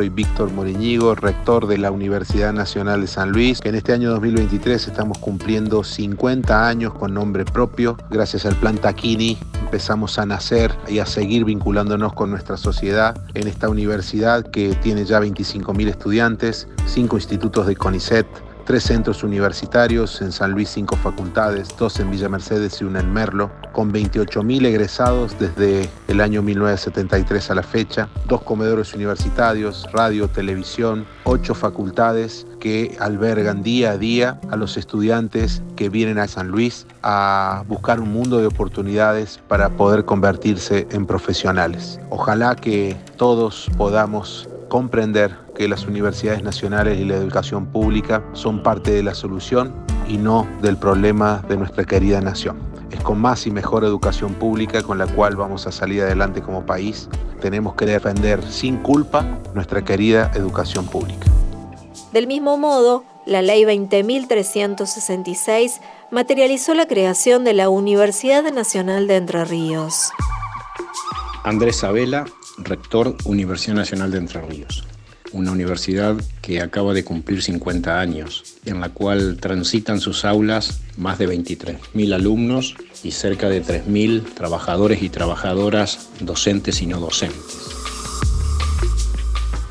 Soy 0.00 0.08
Víctor 0.08 0.50
Moriñigo, 0.50 1.14
rector 1.14 1.66
de 1.66 1.76
la 1.76 1.90
Universidad 1.90 2.54
Nacional 2.54 3.02
de 3.02 3.06
San 3.06 3.32
Luis, 3.32 3.60
que 3.60 3.68
en 3.68 3.74
este 3.74 3.92
año 3.92 4.08
2023 4.12 4.88
estamos 4.88 5.18
cumpliendo 5.18 5.84
50 5.84 6.66
años 6.66 6.94
con 6.94 7.12
nombre 7.12 7.44
propio. 7.44 7.98
Gracias 8.08 8.46
al 8.46 8.56
Plan 8.56 8.78
Taquini 8.78 9.36
empezamos 9.60 10.18
a 10.18 10.24
nacer 10.24 10.74
y 10.88 11.00
a 11.00 11.06
seguir 11.06 11.44
vinculándonos 11.44 12.14
con 12.14 12.30
nuestra 12.30 12.56
sociedad 12.56 13.14
en 13.34 13.46
esta 13.46 13.68
universidad 13.68 14.46
que 14.46 14.74
tiene 14.76 15.04
ya 15.04 15.20
25.000 15.20 15.88
estudiantes, 15.88 16.66
cinco 16.86 17.16
institutos 17.16 17.66
de 17.66 17.76
CONICET, 17.76 18.26
tres 18.64 18.84
centros 18.84 19.22
universitarios, 19.22 20.20
en 20.22 20.32
San 20.32 20.52
Luis 20.52 20.70
cinco 20.70 20.96
facultades, 20.96 21.68
dos 21.78 21.98
en 22.00 22.10
Villa 22.10 22.28
Mercedes 22.28 22.80
y 22.80 22.84
una 22.84 23.00
en 23.00 23.12
Merlo, 23.12 23.50
con 23.72 23.92
28.000 23.92 24.66
egresados 24.66 25.38
desde 25.38 25.88
el 26.08 26.20
año 26.20 26.42
1973 26.42 27.50
a 27.50 27.54
la 27.54 27.62
fecha, 27.62 28.08
dos 28.26 28.42
comedores 28.42 28.94
universitarios, 28.94 29.86
radio, 29.92 30.28
televisión, 30.28 31.06
ocho 31.24 31.54
facultades 31.54 32.46
que 32.58 32.96
albergan 33.00 33.62
día 33.62 33.92
a 33.92 33.98
día 33.98 34.40
a 34.50 34.56
los 34.56 34.76
estudiantes 34.76 35.62
que 35.76 35.88
vienen 35.88 36.18
a 36.18 36.28
San 36.28 36.48
Luis 36.48 36.86
a 37.02 37.64
buscar 37.68 38.00
un 38.00 38.12
mundo 38.12 38.38
de 38.38 38.46
oportunidades 38.46 39.40
para 39.48 39.70
poder 39.70 40.04
convertirse 40.04 40.86
en 40.90 41.06
profesionales. 41.06 42.00
Ojalá 42.10 42.56
que 42.56 42.96
todos 43.16 43.70
podamos 43.76 44.48
comprender 44.68 45.49
que 45.60 45.68
las 45.68 45.84
universidades 45.84 46.42
nacionales 46.42 46.98
y 46.98 47.04
la 47.04 47.16
educación 47.16 47.66
pública 47.66 48.24
son 48.32 48.62
parte 48.62 48.92
de 48.92 49.02
la 49.02 49.14
solución 49.14 49.74
y 50.08 50.16
no 50.16 50.48
del 50.62 50.78
problema 50.78 51.44
de 51.50 51.58
nuestra 51.58 51.84
querida 51.84 52.22
nación. 52.22 52.58
Es 52.90 53.02
con 53.02 53.20
más 53.20 53.46
y 53.46 53.50
mejor 53.50 53.84
educación 53.84 54.32
pública 54.32 54.82
con 54.82 54.96
la 54.96 55.06
cual 55.06 55.36
vamos 55.36 55.66
a 55.66 55.72
salir 55.72 56.00
adelante 56.00 56.40
como 56.40 56.64
país. 56.64 57.10
Tenemos 57.42 57.74
que 57.74 57.84
defender 57.84 58.42
sin 58.42 58.78
culpa 58.78 59.38
nuestra 59.52 59.84
querida 59.84 60.30
educación 60.34 60.86
pública. 60.86 61.26
Del 62.14 62.26
mismo 62.26 62.56
modo, 62.56 63.04
la 63.26 63.42
Ley 63.42 63.64
20.366 63.64 65.82
materializó 66.10 66.72
la 66.72 66.86
creación 66.86 67.44
de 67.44 67.52
la 67.52 67.68
Universidad 67.68 68.50
Nacional 68.50 69.06
de 69.06 69.16
Entre 69.16 69.44
Ríos. 69.44 70.10
Andrés 71.44 71.76
Sabela, 71.76 72.24
rector 72.56 73.14
Universidad 73.26 73.74
Nacional 73.74 74.10
de 74.10 74.16
Entre 74.16 74.40
Ríos, 74.40 74.86
una 75.32 75.52
universidad 75.52 76.16
que 76.42 76.60
acaba 76.60 76.94
de 76.94 77.04
cumplir 77.04 77.42
50 77.42 78.00
años, 78.00 78.56
en 78.64 78.80
la 78.80 78.88
cual 78.88 79.36
transitan 79.38 80.00
sus 80.00 80.24
aulas 80.24 80.80
más 80.96 81.18
de 81.18 81.28
23.000 81.28 82.14
alumnos 82.14 82.74
y 83.02 83.12
cerca 83.12 83.48
de 83.48 83.62
3.000 83.62 84.34
trabajadores 84.34 85.02
y 85.02 85.08
trabajadoras 85.08 86.08
docentes 86.20 86.82
y 86.82 86.86
no 86.86 87.00
docentes. 87.00 87.70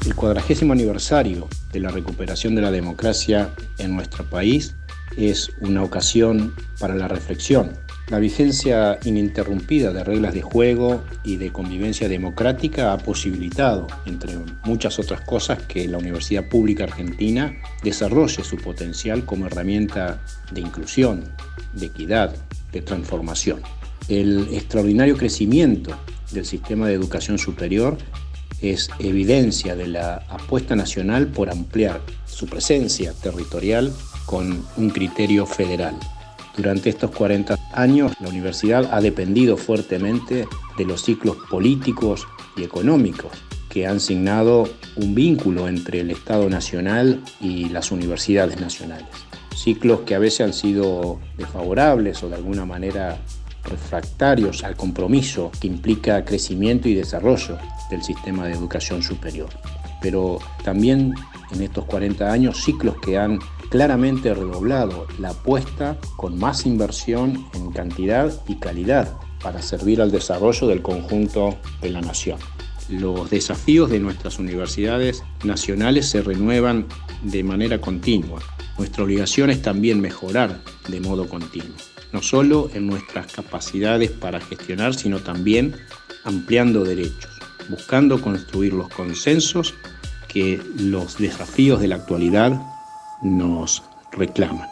El 0.05 0.15
cuadragésimo 0.15 0.73
aniversario 0.73 1.47
de 1.71 1.79
la 1.79 1.91
recuperación 1.91 2.55
de 2.55 2.61
la 2.61 2.71
democracia 2.71 3.53
en 3.77 3.95
nuestro 3.95 4.23
país 4.29 4.75
es 5.17 5.51
una 5.61 5.83
ocasión 5.83 6.55
para 6.79 6.95
la 6.95 7.07
reflexión 7.07 7.88
la 8.09 8.17
vigencia 8.17 8.99
ininterrumpida 9.05 9.93
de 9.93 10.03
reglas 10.03 10.33
de 10.33 10.41
juego 10.41 11.03
y 11.23 11.35
de 11.37 11.51
convivencia 11.51 12.09
democrática 12.09 12.91
ha 12.91 12.97
posibilitado, 12.97 13.85
entre 14.05 14.35
muchas 14.65 14.97
otras 14.97 15.21
cosas, 15.21 15.61
que 15.63 15.87
la 15.87 15.99
Universidad 15.99 16.49
Pública 16.49 16.85
Argentina 16.85 17.55
desarrolle 17.83 18.43
su 18.43 18.57
potencial 18.57 19.25
como 19.25 19.45
herramienta 19.45 20.21
de 20.51 20.61
inclusión, 20.61 21.23
de 21.73 21.85
equidad, 21.85 22.35
de 22.71 22.81
transformación. 22.81 23.61
El 24.07 24.47
extraordinario 24.53 25.15
crecimiento 25.15 25.95
del 26.31 26.45
sistema 26.45 26.87
de 26.87 26.95
educación 26.95 27.37
superior 27.37 27.97
es 28.59 28.89
evidencia 28.97 29.75
de 29.75 29.87
la 29.87 30.15
apuesta 30.29 30.75
nacional 30.75 31.27
por 31.27 31.49
ampliar 31.51 32.01
su 32.25 32.47
presencia 32.47 33.13
territorial 33.13 33.93
con 34.25 34.65
un 34.77 34.89
criterio 34.89 35.45
federal. 35.45 35.95
Durante 36.59 36.89
estos 36.89 37.11
40 37.11 37.57
años, 37.71 38.11
la 38.19 38.27
universidad 38.27 38.89
ha 38.91 38.99
dependido 38.99 39.55
fuertemente 39.55 40.45
de 40.77 40.85
los 40.85 41.01
ciclos 41.03 41.37
políticos 41.49 42.27
y 42.57 42.63
económicos 42.63 43.31
que 43.69 43.87
han 43.87 44.01
signado 44.01 44.67
un 44.97 45.15
vínculo 45.15 45.69
entre 45.69 46.01
el 46.01 46.11
Estado 46.11 46.49
Nacional 46.49 47.23
y 47.39 47.69
las 47.69 47.93
universidades 47.93 48.59
nacionales. 48.59 49.07
Ciclos 49.55 50.01
que 50.01 50.15
a 50.15 50.19
veces 50.19 50.41
han 50.41 50.53
sido 50.53 51.21
desfavorables 51.37 52.21
o 52.23 52.29
de 52.29 52.35
alguna 52.35 52.65
manera 52.65 53.17
refractarios 53.63 54.65
al 54.65 54.75
compromiso 54.75 55.51
que 55.61 55.67
implica 55.67 56.25
crecimiento 56.25 56.89
y 56.89 56.93
desarrollo 56.93 57.57
del 57.89 58.03
sistema 58.03 58.45
de 58.45 58.51
educación 58.51 59.01
superior. 59.01 59.47
Pero 60.01 60.39
también 60.65 61.13
en 61.51 61.61
estos 61.61 61.85
40 61.85 62.29
años 62.29 62.61
ciclos 62.61 62.97
que 62.99 63.17
han 63.17 63.39
claramente 63.69 64.33
redoblado 64.33 65.07
la 65.19 65.29
apuesta 65.29 65.97
con 66.17 66.37
más 66.37 66.65
inversión 66.65 67.45
en 67.53 67.71
cantidad 67.71 68.33
y 68.47 68.55
calidad 68.55 69.17
para 69.41 69.61
servir 69.61 70.01
al 70.01 70.11
desarrollo 70.11 70.67
del 70.67 70.81
conjunto 70.81 71.57
de 71.81 71.91
la 71.91 72.01
nación. 72.01 72.39
Los 72.89 73.29
desafíos 73.29 73.89
de 73.91 73.99
nuestras 73.99 74.39
universidades 74.39 75.23
nacionales 75.43 76.09
se 76.09 76.21
renuevan 76.21 76.87
de 77.23 77.43
manera 77.43 77.79
continua. 77.79 78.41
Nuestra 78.77 79.03
obligación 79.03 79.51
es 79.51 79.61
también 79.61 80.01
mejorar 80.01 80.61
de 80.87 80.99
modo 80.99 81.29
continuo, 81.29 81.75
no 82.11 82.23
solo 82.23 82.69
en 82.73 82.87
nuestras 82.87 83.31
capacidades 83.31 84.09
para 84.09 84.41
gestionar, 84.41 84.95
sino 84.95 85.19
también 85.19 85.75
ampliando 86.23 86.83
derechos, 86.83 87.39
buscando 87.69 88.19
construir 88.21 88.73
los 88.73 88.89
consensos 88.89 89.75
que 90.27 90.61
los 90.77 91.17
desafíos 91.17 91.79
de 91.81 91.89
la 91.89 91.95
actualidad 91.95 92.59
nos 93.21 93.83
reclaman. 94.11 94.67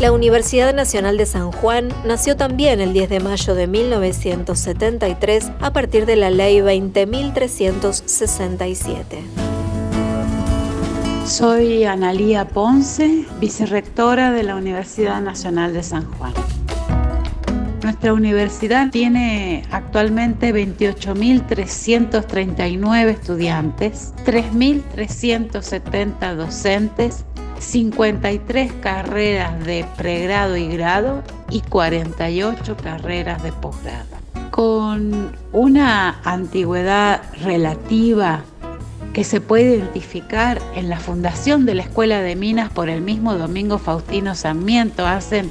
La 0.00 0.12
Universidad 0.12 0.74
Nacional 0.74 1.16
de 1.16 1.24
San 1.24 1.52
Juan 1.52 1.88
nació 2.04 2.36
también 2.36 2.82
el 2.82 2.92
10 2.92 3.08
de 3.08 3.20
mayo 3.20 3.54
de 3.54 3.66
1973 3.66 5.52
a 5.60 5.72
partir 5.72 6.04
de 6.04 6.16
la 6.16 6.28
Ley 6.28 6.58
20.367. 6.58 9.22
Soy 11.26 11.84
Analía 11.84 12.46
Ponce, 12.46 13.24
vicerrectora 13.40 14.32
de 14.32 14.42
la 14.42 14.54
Universidad 14.54 15.22
Nacional 15.22 15.72
de 15.72 15.82
San 15.82 16.04
Juan. 16.12 16.34
Nuestra 17.96 18.12
universidad 18.12 18.90
tiene 18.90 19.64
actualmente 19.70 20.52
28.339 20.52 23.08
estudiantes, 23.08 24.12
3.370 24.26 26.34
docentes, 26.34 27.24
53 27.58 28.72
carreras 28.82 29.64
de 29.64 29.86
pregrado 29.96 30.58
y 30.58 30.68
grado 30.68 31.22
y 31.48 31.62
48 31.62 32.76
carreras 32.76 33.42
de 33.42 33.52
posgrado. 33.52 34.04
Con 34.50 35.34
una 35.52 36.20
antigüedad 36.22 37.22
relativa 37.42 38.42
que 39.14 39.24
se 39.24 39.40
puede 39.40 39.76
identificar 39.76 40.60
en 40.74 40.90
la 40.90 41.00
fundación 41.00 41.64
de 41.64 41.76
la 41.76 41.84
Escuela 41.84 42.20
de 42.20 42.36
Minas 42.36 42.70
por 42.70 42.90
el 42.90 43.00
mismo 43.00 43.36
Domingo 43.36 43.78
Faustino 43.78 44.34
Sarmiento 44.34 45.06
hace 45.06 45.46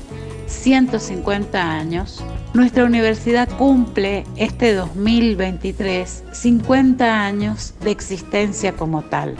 150 0.45 1.59
años, 1.59 2.23
nuestra 2.55 2.85
universidad 2.85 3.49
cumple 3.57 4.23
este 4.37 4.73
2023 4.73 6.23
50 6.31 7.25
años 7.25 7.73
de 7.81 7.91
existencia 7.91 8.71
como 8.71 9.01
tal. 9.03 9.35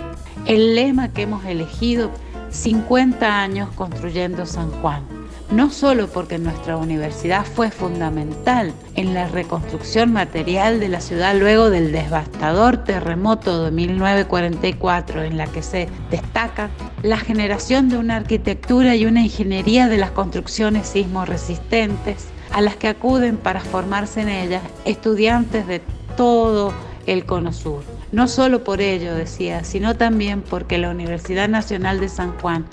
El 0.46 0.76
lema 0.76 1.14
que 1.14 1.22
hemos 1.22 1.46
elegido, 1.46 2.12
50 2.50 3.42
años 3.42 3.70
construyendo 3.76 4.46
San 4.46 4.70
Juan 4.82 5.04
no 5.52 5.70
solo 5.70 6.08
porque 6.08 6.40
nuestra 6.40 6.76
universidad 6.76 7.46
fue 7.46 7.70
fundamental 7.70 8.74
en 8.96 9.14
la 9.14 9.28
reconstrucción 9.28 10.12
material 10.12 10.80
de 10.80 10.90
la 10.90 11.02
ciudad 11.02 11.36
luego 11.36 11.70
del 11.70 11.92
devastador 11.92 12.78
terremoto 12.78 13.66
de 13.66 13.72
1944, 13.72 15.24
en 15.24 15.38
la 15.38 15.48
que 15.48 15.62
se 15.62 15.88
destaca 16.10 16.70
la 17.04 17.18
generación 17.18 17.90
de 17.90 17.98
una 17.98 18.16
arquitectura 18.16 18.96
y 18.96 19.06
una 19.06 19.22
ingeniería 19.22 19.88
de 19.88 19.98
las 19.98 20.12
construcciones 20.12 20.88
sismo 20.88 21.26
resistentes, 21.26 22.28
a 22.56 22.62
las 22.62 22.78
que 22.78 22.88
acuden 22.88 23.36
para 23.36 23.60
formarse 23.60 24.22
en 24.22 24.30
ellas 24.30 24.64
estudiantes 24.86 25.68
de 25.68 25.82
todo 26.16 26.74
el 27.06 27.26
Cono 27.26 27.52
Sur. 27.52 27.84
No 28.14 28.30
solo 28.30 28.64
por 28.64 28.80
ello, 28.80 29.14
decía, 29.14 29.66
sino 29.66 29.98
también 29.98 30.42
porque 30.42 30.78
la 30.78 30.90
Universidad 30.90 31.50
Nacional 31.50 32.00
de 32.00 32.08
San 32.08 32.32
Juan 32.40 32.66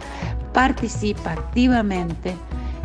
participa 0.55 1.33
activamente 1.33 2.37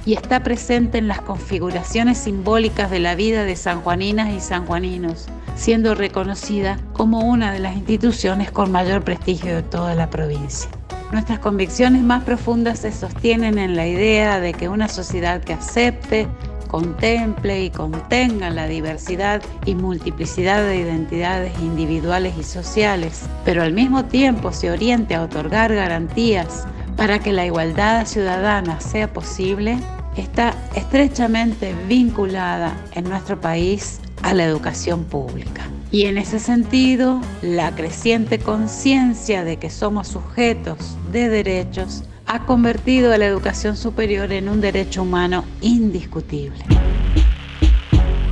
y 0.07 0.15
está 0.15 0.41
presente 0.41 0.97
en 0.97 1.07
las 1.07 1.21
configuraciones 1.21 2.17
simbólicas 2.17 2.89
de 2.89 2.97
la 2.97 3.13
vida 3.13 3.43
de 3.43 3.55
sanjuaninas 3.55 4.33
y 4.33 4.39
sanjuaninos, 4.39 5.27
siendo 5.55 5.93
reconocida 5.93 6.79
como 6.93 7.19
una 7.19 7.51
de 7.51 7.60
las 7.60 7.75
instituciones 7.75 8.49
con 8.49 8.71
mayor 8.71 9.03
prestigio 9.03 9.55
de 9.55 9.62
toda 9.62 9.93
la 9.93 10.10
provincia. 10.10 10.71
Nuestras 11.12 11.38
convicciones 11.38 12.01
más 12.01 12.23
profundas 12.23 12.79
se 12.79 12.91
sostienen 12.91 13.60
en 13.60 13.75
la 13.75 13.86
idea 13.86 14.39
de 14.39 14.53
que 14.53 14.67
una 14.67 14.88
sociedad 14.88 15.43
que 15.43 15.53
acepte, 15.53 16.27
contemple 16.67 17.63
y 17.63 17.69
contenga 17.69 18.49
la 18.49 18.67
diversidad 18.67 19.41
y 19.65 19.75
multiplicidad 19.75 20.63
de 20.63 20.77
identidades 20.77 21.58
individuales 21.60 22.36
y 22.38 22.43
sociales, 22.43 23.23
pero 23.45 23.63
al 23.63 23.73
mismo 23.73 24.06
tiempo 24.06 24.51
se 24.51 24.71
oriente 24.71 25.15
a 25.15 25.23
otorgar 25.23 25.73
garantías 25.73 26.67
para 26.95 27.19
que 27.19 27.32
la 27.32 27.45
igualdad 27.45 28.06
ciudadana 28.06 28.82
sea 28.82 29.12
posible, 29.13 29.77
está 30.17 30.56
estrechamente 30.75 31.75
vinculada 31.88 32.75
en 32.93 33.06
nuestro 33.06 33.39
país 33.39 34.01
a 34.23 34.34
la 34.34 34.43
educación 34.43 35.03
pública. 35.06 35.69
Y 35.91 36.06
en 36.06 36.17
ese 36.17 36.39
sentido, 36.39 37.21
la 37.41 37.73
creciente 37.73 38.39
conciencia 38.39 39.43
de 39.43 39.58
que 39.58 39.69
somos 39.69 40.08
sujetos 40.08 40.97
de 41.12 41.30
derechos 41.30 42.03
ha 42.27 42.45
convertido 42.45 43.11
a 43.13 43.17
la 43.17 43.25
educación 43.25 43.77
superior 43.77 44.33
en 44.33 44.49
un 44.49 44.61
derecho 44.61 45.01
humano 45.01 45.45
indiscutible. 45.61 46.63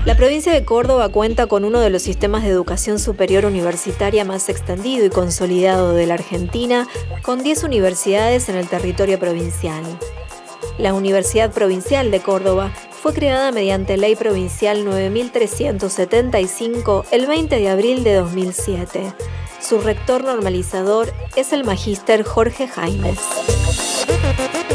La 0.06 0.16
provincia 0.16 0.54
de 0.54 0.64
Córdoba 0.66 1.10
cuenta 1.10 1.48
con 1.48 1.66
uno 1.66 1.80
de 1.80 1.90
los 1.90 2.04
sistemas 2.04 2.44
de 2.44 2.50
educación 2.50 3.00
superior 3.00 3.46
universitaria 3.46 4.24
más 4.24 4.50
extendido 4.50 5.04
y 5.06 5.10
consolidado 5.10 5.94
de 5.94 6.06
la 6.06 6.14
Argentina, 6.14 6.88
con 7.24 7.42
10 7.42 7.64
universidades 7.64 8.48
en 8.50 8.58
el 8.58 8.68
territorio 8.68 9.18
provincial. 9.18 9.82
La 10.78 10.94
Universidad 10.94 11.52
Provincial 11.52 12.12
de 12.12 12.20
Córdoba 12.20 12.72
fue 13.02 13.14
creada 13.14 13.52
mediante 13.52 13.98
Ley 13.98 14.16
Provincial 14.16 14.84
9375 14.84 17.06
el 17.12 17.28
20 17.28 17.58
de 17.58 17.70
abril 17.70 18.04
de 18.04 18.16
2007. 18.16 19.14
Su 19.68 19.80
rector 19.80 20.24
normalizador 20.24 21.12
es 21.36 21.52
el 21.52 21.64
magíster 21.64 22.22
Jorge 22.22 22.68
Jaimes. 22.68 23.18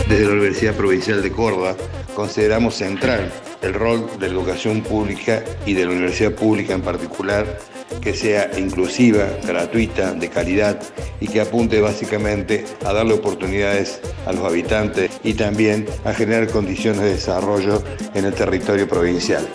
Desde 0.08 0.24
la 0.24 0.32
Universidad 0.32 0.74
Provincial 0.74 1.22
de 1.22 1.30
Córdoba 1.30 1.76
consideramos 2.16 2.74
central 2.74 3.30
el 3.62 3.74
rol 3.74 4.10
de 4.18 4.26
la 4.26 4.34
educación 4.34 4.82
pública 4.82 5.44
y 5.64 5.74
de 5.74 5.84
la 5.84 5.92
universidad 5.92 6.32
pública 6.32 6.74
en 6.74 6.82
particular, 6.82 7.60
que 8.00 8.14
sea 8.14 8.50
inclusiva, 8.58 9.28
gratuita, 9.46 10.12
de 10.12 10.28
calidad 10.28 10.82
y 11.20 11.28
que 11.28 11.40
apunte 11.40 11.80
básicamente 11.80 12.64
a 12.84 12.92
darle 12.92 13.14
oportunidades 13.14 14.00
a 14.26 14.32
los 14.32 14.44
habitantes 14.44 15.12
y 15.22 15.34
también 15.34 15.86
a 16.04 16.12
generar 16.14 16.48
condiciones 16.48 17.02
de 17.02 17.10
desarrollo 17.10 17.80
en 18.14 18.24
el 18.24 18.34
territorio 18.34 18.88
provincial. 18.88 19.46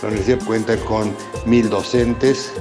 La 0.00 0.08
universidad 0.08 0.46
cuenta 0.46 0.76
con 0.76 1.12
mil 1.44 1.68
docentes, 1.68 2.52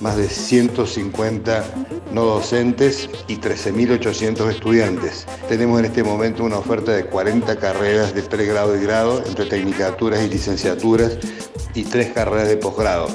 más 0.00 0.16
de 0.16 0.28
150 0.28 1.64
no 2.12 2.24
docentes 2.24 3.08
y 3.28 3.36
13.800 3.36 4.50
estudiantes. 4.50 5.26
Tenemos 5.48 5.78
en 5.80 5.86
este 5.86 6.02
momento 6.02 6.44
una 6.44 6.58
oferta 6.58 6.92
de 6.92 7.06
40 7.06 7.56
carreras 7.56 8.14
de 8.14 8.22
pregrado 8.22 8.76
y 8.76 8.80
grado 8.80 9.22
entre 9.26 9.46
tecnicaturas 9.46 10.22
y 10.22 10.28
licenciaturas 10.28 11.18
y 11.76 11.84
tres 11.84 12.12
carreras 12.12 12.48
de 12.48 12.56
posgrado, 12.56 13.06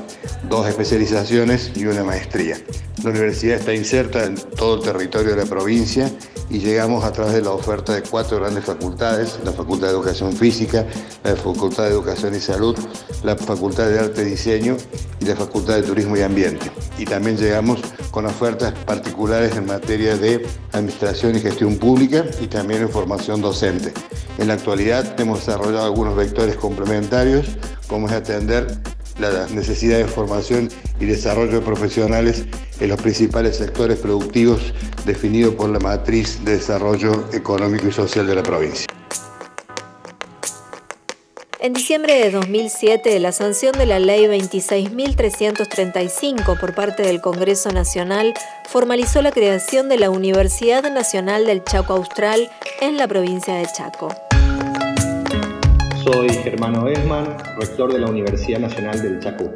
dos 0.48 0.68
especializaciones 0.68 1.72
y 1.76 1.86
una 1.88 2.04
maestría. 2.04 2.58
La 3.04 3.10
universidad 3.10 3.58
está 3.58 3.74
inserta 3.74 4.24
en 4.24 4.36
todo 4.36 4.76
el 4.76 4.84
territorio 4.84 5.32
de 5.32 5.44
la 5.44 5.50
provincia 5.50 6.12
y 6.52 6.60
llegamos 6.60 7.04
a 7.04 7.12
través 7.12 7.34
de 7.34 7.42
la 7.42 7.52
oferta 7.52 7.94
de 7.94 8.04
cuatro 8.04 8.40
grandes 8.40 8.66
facultades, 8.66 9.40
la 9.44 9.52
Facultad 9.52 9.88
de 9.88 9.94
Educación 9.94 10.34
Física, 10.34 10.86
la 11.24 11.36
Facultad 11.36 11.86
de 11.86 11.90
Educación 11.90 12.36
y 12.36 12.40
Salud, 12.40 12.78
la 13.24 13.36
Facultad 13.36 13.90
de 13.90 14.00
Arte 14.00 14.22
y 14.22 14.26
Diseño 14.26 14.78
y 15.20 15.26
la 15.26 15.36
Facultad 15.36 15.78
de 15.78 15.84
Turismo 15.84 16.16
y 16.16 16.22
Ambiente. 16.22 16.70
Y 17.00 17.06
también 17.06 17.38
llegamos 17.38 17.80
con 18.12 18.28
ofertas 18.28 18.74
particulares 18.86 19.56
en 19.56 19.66
materia 19.66 20.16
de 20.18 20.46
Administración 20.74 21.36
y 21.36 21.40
Gestión 21.40 21.78
Pública 21.78 22.26
y 22.40 22.48
también 22.48 22.82
en 22.82 22.90
formación 22.90 23.42
docente. 23.42 23.94
En 24.38 24.48
la 24.48 24.54
actualidad 24.54 25.20
hemos 25.20 25.40
desarrollado 25.40 25.86
algunos 25.86 26.16
vectores 26.16 26.56
complementarios, 26.56 27.48
como 27.92 28.08
es 28.08 28.14
atender 28.14 28.66
la 29.20 29.46
necesidad 29.48 29.98
de 29.98 30.06
formación 30.06 30.70
y 31.00 31.06
desarrollo 31.06 31.60
de 31.60 31.62
profesionales 31.62 32.46
en 32.80 32.88
los 32.88 33.02
principales 33.02 33.58
sectores 33.58 34.00
productivos 34.00 34.74
definidos 35.06 35.56
por 35.56 35.70
la 35.70 35.80
matriz 35.80 36.42
de 36.46 36.54
desarrollo 36.54 37.26
económico 37.34 37.90
y 37.90 37.92
social 37.92 38.26
de 38.26 38.36
la 38.36 38.44
provincia. 38.44 38.88
En 41.60 41.74
diciembre 41.74 42.14
de 42.16 42.32
2007, 42.32 43.20
la 43.20 43.34
sanción 43.34 43.74
de 43.74 43.86
la 43.86 44.00
Ley 44.00 44.26
26.335 44.26 46.60
por 46.60 46.74
parte 46.74 47.04
del 47.04 47.22
Congreso 47.22 47.70
Nacional 47.72 48.34
formalizó 48.70 49.22
la 49.22 49.32
creación 49.32 49.88
de 49.90 50.00
la 50.00 50.10
Universidad 50.10 50.92
Nacional 50.92 51.46
del 51.46 51.64
Chaco 51.64 51.94
Austral 51.94 52.50
en 52.80 52.98
la 52.98 53.08
provincia 53.08 53.54
de 53.56 53.68
Chaco. 53.68 54.08
Soy 56.04 56.30
Germano 56.30 56.88
Esman, 56.88 57.38
rector 57.60 57.94
de 57.94 58.00
la 58.00 58.08
Universidad 58.10 58.60
Nacional 58.60 59.04
del 59.04 59.20
Chaco. 59.20 59.52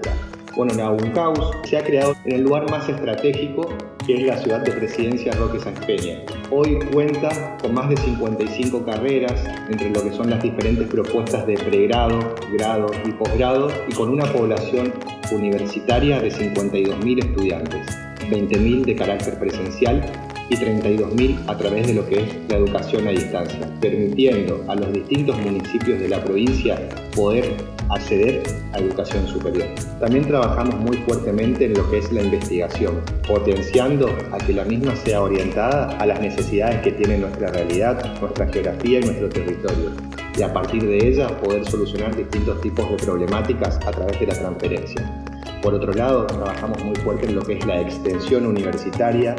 Bueno, 0.55 0.75
la 0.75 0.91
UNCAUS 0.91 1.39
se 1.63 1.75
ha 1.75 1.83
creado 1.83 2.15
en 2.23 2.35
el 2.35 2.41
lugar 2.43 2.69
más 2.69 2.87
estratégico, 2.87 3.67
que 4.05 4.13
es 4.13 4.27
la 4.27 4.37
ciudad 4.37 4.59
de 4.59 4.71
Presidencia 4.71 5.31
Roque 5.33 5.59
Sáenz 5.59 5.83
Peña. 5.87 6.19
Hoy 6.51 6.77
cuenta 6.93 7.57
con 7.57 7.73
más 7.73 7.89
de 7.89 7.97
55 7.97 8.85
carreras 8.85 9.43
entre 9.69 9.89
lo 9.89 10.03
que 10.03 10.11
son 10.11 10.29
las 10.29 10.43
diferentes 10.43 10.87
propuestas 10.87 11.47
de 11.47 11.55
pregrado, 11.55 12.19
grado 12.53 12.91
y 13.03 13.11
posgrado 13.13 13.69
y 13.87 13.93
con 13.93 14.09
una 14.09 14.25
población 14.31 14.93
universitaria 15.31 16.19
de 16.19 16.31
52.000 16.31 17.25
estudiantes, 17.25 17.87
20.000 18.29 18.85
de 18.85 18.95
carácter 18.95 19.39
presencial 19.39 20.03
y 20.49 20.55
32.000 20.55 21.37
a 21.47 21.57
través 21.57 21.87
de 21.87 21.93
lo 21.93 22.07
que 22.07 22.23
es 22.23 22.35
la 22.49 22.57
educación 22.57 23.07
a 23.07 23.11
distancia, 23.11 23.67
permitiendo 23.81 24.63
a 24.67 24.75
los 24.75 24.93
distintos 24.93 25.37
municipios 25.39 25.99
de 25.99 26.09
la 26.09 26.23
provincia 26.23 26.79
poder 27.15 27.55
acceder 27.89 28.43
a 28.73 28.79
educación 28.79 29.27
superior. 29.27 29.67
También 29.99 30.25
trabajamos 30.25 30.75
muy 30.79 30.97
fuertemente 30.97 31.65
en 31.65 31.73
lo 31.73 31.89
que 31.89 31.99
es 31.99 32.11
la 32.11 32.23
investigación, 32.23 33.01
potenciando 33.27 34.09
a 34.31 34.37
que 34.37 34.53
la 34.53 34.65
misma 34.65 34.95
sea 34.95 35.21
orientada 35.21 35.97
a 35.97 36.05
las 36.05 36.19
necesidades 36.19 36.81
que 36.81 36.91
tiene 36.91 37.17
nuestra 37.17 37.51
realidad, 37.51 38.19
nuestra 38.19 38.47
geografía 38.47 38.99
y 38.99 39.03
nuestro 39.03 39.29
territorio, 39.29 39.91
y 40.37 40.41
a 40.41 40.53
partir 40.53 40.83
de 40.85 41.07
ella 41.07 41.27
poder 41.39 41.65
solucionar 41.65 42.15
distintos 42.15 42.59
tipos 42.61 42.89
de 42.89 42.97
problemáticas 42.97 43.77
a 43.85 43.91
través 43.91 44.19
de 44.19 44.27
la 44.27 44.33
transferencia. 44.33 45.23
Por 45.61 45.73
otro 45.73 45.93
lado, 45.93 46.27
trabajamos 46.27 46.83
muy 46.83 46.95
fuerte 46.97 47.25
en 47.27 47.35
lo 47.35 47.41
que 47.41 47.57
es 47.57 47.65
la 47.65 47.81
extensión 47.81 48.45
universitaria 48.45 49.35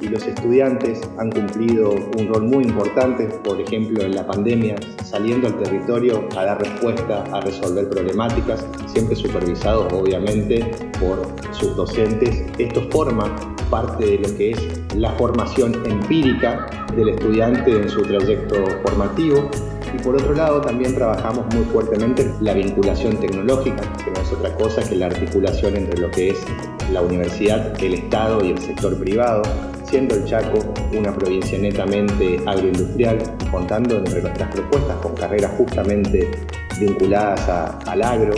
y 0.00 0.08
los 0.08 0.26
estudiantes 0.26 1.00
han 1.18 1.30
cumplido 1.30 1.90
un 1.90 2.28
rol 2.28 2.42
muy 2.42 2.64
importante, 2.64 3.26
por 3.44 3.60
ejemplo 3.60 4.02
en 4.02 4.14
la 4.14 4.26
pandemia, 4.26 4.76
saliendo 5.04 5.46
al 5.48 5.58
territorio 5.58 6.28
a 6.36 6.44
dar 6.44 6.60
respuesta, 6.60 7.24
a 7.32 7.40
resolver 7.40 7.88
problemáticas, 7.88 8.66
siempre 8.86 9.16
supervisados 9.16 9.92
obviamente 9.92 10.64
por 11.00 11.26
sus 11.52 11.76
docentes. 11.76 12.44
Esto 12.58 12.82
forma 12.90 13.34
parte 13.70 14.04
de 14.04 14.18
lo 14.18 14.36
que 14.36 14.50
es 14.52 14.94
la 14.94 15.12
formación 15.12 15.74
empírica 15.86 16.66
del 16.94 17.10
estudiante 17.10 17.70
en 17.70 17.88
su 17.88 18.02
trayecto 18.02 18.56
formativo 18.82 19.50
y 19.94 19.98
por 20.02 20.14
otro 20.14 20.34
lado 20.34 20.60
también 20.60 20.94
trabajamos 20.94 21.46
muy 21.54 21.64
fuertemente 21.66 22.30
la 22.40 22.54
vinculación 22.54 23.16
tecnológica, 23.18 23.82
que 24.04 24.10
no 24.10 24.20
es 24.20 24.32
otra 24.32 24.54
cosa 24.54 24.82
que 24.88 24.96
la 24.96 25.06
articulación 25.06 25.76
entre 25.76 25.98
lo 26.00 26.10
que 26.10 26.30
es 26.30 26.38
la 26.92 27.02
universidad, 27.02 27.72
el 27.82 27.94
Estado 27.94 28.44
y 28.44 28.50
el 28.50 28.58
sector 28.58 28.98
privado, 28.98 29.42
siendo 29.84 30.14
el 30.14 30.24
Chaco 30.24 30.58
una 30.96 31.14
provincia 31.14 31.58
netamente 31.58 32.40
agroindustrial, 32.46 33.18
contando 33.50 33.96
entre 33.96 34.22
nuestras 34.22 34.52
propuestas 34.52 34.96
con 34.96 35.14
carreras 35.14 35.52
justamente 35.56 36.30
vinculadas 36.78 37.48
al 37.86 38.02
agro, 38.02 38.34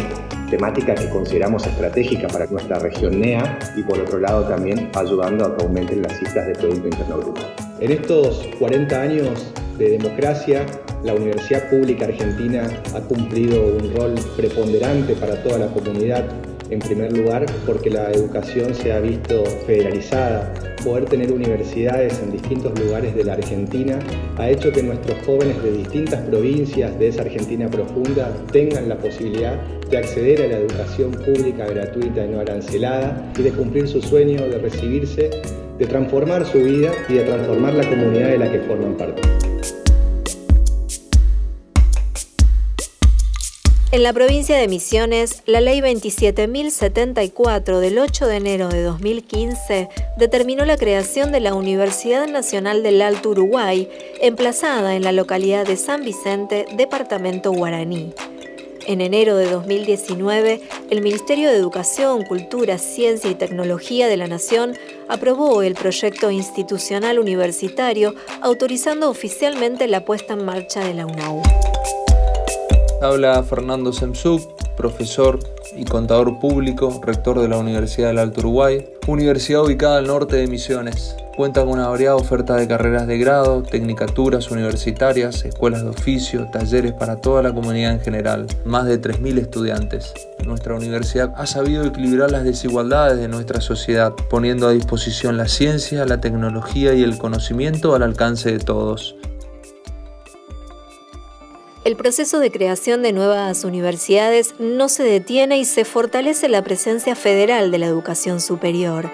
temática 0.50 0.94
que 0.94 1.08
consideramos 1.08 1.66
estratégica 1.66 2.28
para 2.28 2.46
nuestra 2.46 2.78
región 2.78 3.20
NEA 3.20 3.58
y 3.76 3.82
por 3.82 3.98
otro 3.98 4.18
lado 4.18 4.44
también 4.44 4.90
ayudando 4.94 5.46
a 5.46 5.56
que 5.56 5.64
aumenten 5.64 6.02
las 6.02 6.18
cifras 6.18 6.46
de 6.46 6.52
Producto 6.54 6.88
Interno 6.88 7.16
Bruto. 7.18 7.57
En 7.80 7.92
estos 7.92 8.44
40 8.58 9.00
años 9.00 9.52
de 9.78 9.90
democracia, 9.90 10.66
la 11.04 11.14
Universidad 11.14 11.70
Pública 11.70 12.06
Argentina 12.06 12.68
ha 12.92 13.00
cumplido 13.02 13.76
un 13.76 13.94
rol 13.94 14.14
preponderante 14.36 15.14
para 15.14 15.40
toda 15.44 15.58
la 15.58 15.68
comunidad 15.68 16.24
en 16.70 16.80
primer 16.80 17.16
lugar 17.16 17.46
porque 17.64 17.88
la 17.88 18.10
educación 18.10 18.74
se 18.74 18.92
ha 18.92 18.98
visto 18.98 19.44
federalizada. 19.64 20.52
Poder 20.84 21.04
tener 21.04 21.32
universidades 21.32 22.20
en 22.20 22.32
distintos 22.32 22.76
lugares 22.80 23.14
de 23.14 23.22
la 23.22 23.34
Argentina 23.34 24.00
ha 24.38 24.50
hecho 24.50 24.72
que 24.72 24.82
nuestros 24.82 25.16
jóvenes 25.24 25.62
de 25.62 25.70
distintas 25.70 26.20
provincias 26.22 26.98
de 26.98 27.08
esa 27.08 27.22
Argentina 27.22 27.70
profunda 27.70 28.36
tengan 28.50 28.88
la 28.88 28.98
posibilidad 28.98 29.56
de 29.88 29.98
acceder 29.98 30.42
a 30.42 30.46
la 30.48 30.58
educación 30.58 31.12
pública 31.12 31.64
gratuita 31.66 32.24
y 32.24 32.28
no 32.28 32.40
arancelada 32.40 33.32
y 33.38 33.42
de 33.42 33.52
cumplir 33.52 33.86
su 33.86 34.02
sueño 34.02 34.48
de 34.48 34.58
recibirse, 34.58 35.30
de 35.78 35.86
transformar 35.86 36.46
su 36.46 36.58
vida 36.58 36.92
y 37.08 37.14
de 37.14 37.24
transformar 37.24 37.74
la 37.74 37.88
comunidad 37.88 38.28
de 38.28 38.38
la 38.38 38.50
que 38.50 38.60
forman 38.60 38.96
parte. 38.96 39.22
En 43.90 44.02
la 44.02 44.12
provincia 44.12 44.58
de 44.58 44.68
Misiones, 44.68 45.42
la 45.46 45.62
Ley 45.62 45.80
27.074 45.80 47.80
del 47.80 47.98
8 47.98 48.26
de 48.26 48.36
enero 48.36 48.68
de 48.68 48.82
2015 48.82 49.88
determinó 50.18 50.66
la 50.66 50.76
creación 50.76 51.32
de 51.32 51.40
la 51.40 51.54
Universidad 51.54 52.28
Nacional 52.28 52.82
del 52.82 53.00
Alto 53.00 53.30
Uruguay, 53.30 53.88
emplazada 54.20 54.94
en 54.94 55.04
la 55.04 55.12
localidad 55.12 55.66
de 55.66 55.78
San 55.78 56.04
Vicente, 56.04 56.66
departamento 56.76 57.50
guaraní. 57.50 58.12
En 58.88 59.02
enero 59.02 59.36
de 59.36 59.50
2019, 59.50 60.62
el 60.88 61.02
Ministerio 61.02 61.50
de 61.50 61.56
Educación, 61.56 62.24
Cultura, 62.24 62.78
Ciencia 62.78 63.30
y 63.30 63.34
Tecnología 63.34 64.08
de 64.08 64.16
la 64.16 64.28
Nación 64.28 64.72
aprobó 65.10 65.60
el 65.60 65.74
proyecto 65.74 66.30
institucional 66.30 67.18
universitario, 67.18 68.14
autorizando 68.40 69.10
oficialmente 69.10 69.88
la 69.88 70.06
puesta 70.06 70.32
en 70.32 70.46
marcha 70.46 70.80
de 70.80 70.94
la 70.94 71.04
UNAU. 71.04 71.42
Habla 73.02 73.42
Fernando 73.42 73.92
Semsuk, 73.92 74.40
profesor 74.74 75.38
y 75.76 75.84
contador 75.84 76.38
público, 76.38 76.98
rector 77.04 77.40
de 77.40 77.48
la 77.48 77.58
Universidad 77.58 78.08
del 78.08 78.18
Alto 78.18 78.40
Uruguay, 78.40 78.86
universidad 79.06 79.64
ubicada 79.64 79.98
al 79.98 80.06
norte 80.06 80.36
de 80.36 80.46
Misiones. 80.46 81.14
Cuenta 81.38 81.60
con 81.60 81.74
una 81.74 81.86
variada 81.86 82.16
oferta 82.16 82.56
de 82.56 82.66
carreras 82.66 83.06
de 83.06 83.16
grado, 83.16 83.62
tecnicaturas 83.62 84.50
universitarias, 84.50 85.44
escuelas 85.44 85.84
de 85.84 85.90
oficio, 85.90 86.48
talleres 86.50 86.94
para 86.94 87.20
toda 87.20 87.44
la 87.44 87.54
comunidad 87.54 87.92
en 87.92 88.00
general, 88.00 88.48
más 88.64 88.86
de 88.86 89.00
3.000 89.00 89.38
estudiantes. 89.38 90.14
Nuestra 90.44 90.74
universidad 90.74 91.32
ha 91.36 91.46
sabido 91.46 91.84
equilibrar 91.84 92.32
las 92.32 92.42
desigualdades 92.42 93.20
de 93.20 93.28
nuestra 93.28 93.60
sociedad, 93.60 94.14
poniendo 94.28 94.66
a 94.66 94.72
disposición 94.72 95.36
la 95.36 95.46
ciencia, 95.46 96.04
la 96.06 96.20
tecnología 96.20 96.92
y 96.94 97.04
el 97.04 97.16
conocimiento 97.18 97.94
al 97.94 98.02
alcance 98.02 98.50
de 98.50 98.58
todos. 98.58 99.14
El 101.84 101.94
proceso 101.94 102.40
de 102.40 102.50
creación 102.50 103.02
de 103.02 103.12
nuevas 103.12 103.62
universidades 103.62 104.56
no 104.58 104.88
se 104.88 105.04
detiene 105.04 105.56
y 105.58 105.64
se 105.64 105.84
fortalece 105.84 106.48
la 106.48 106.64
presencia 106.64 107.14
federal 107.14 107.70
de 107.70 107.78
la 107.78 107.86
educación 107.86 108.40
superior. 108.40 109.08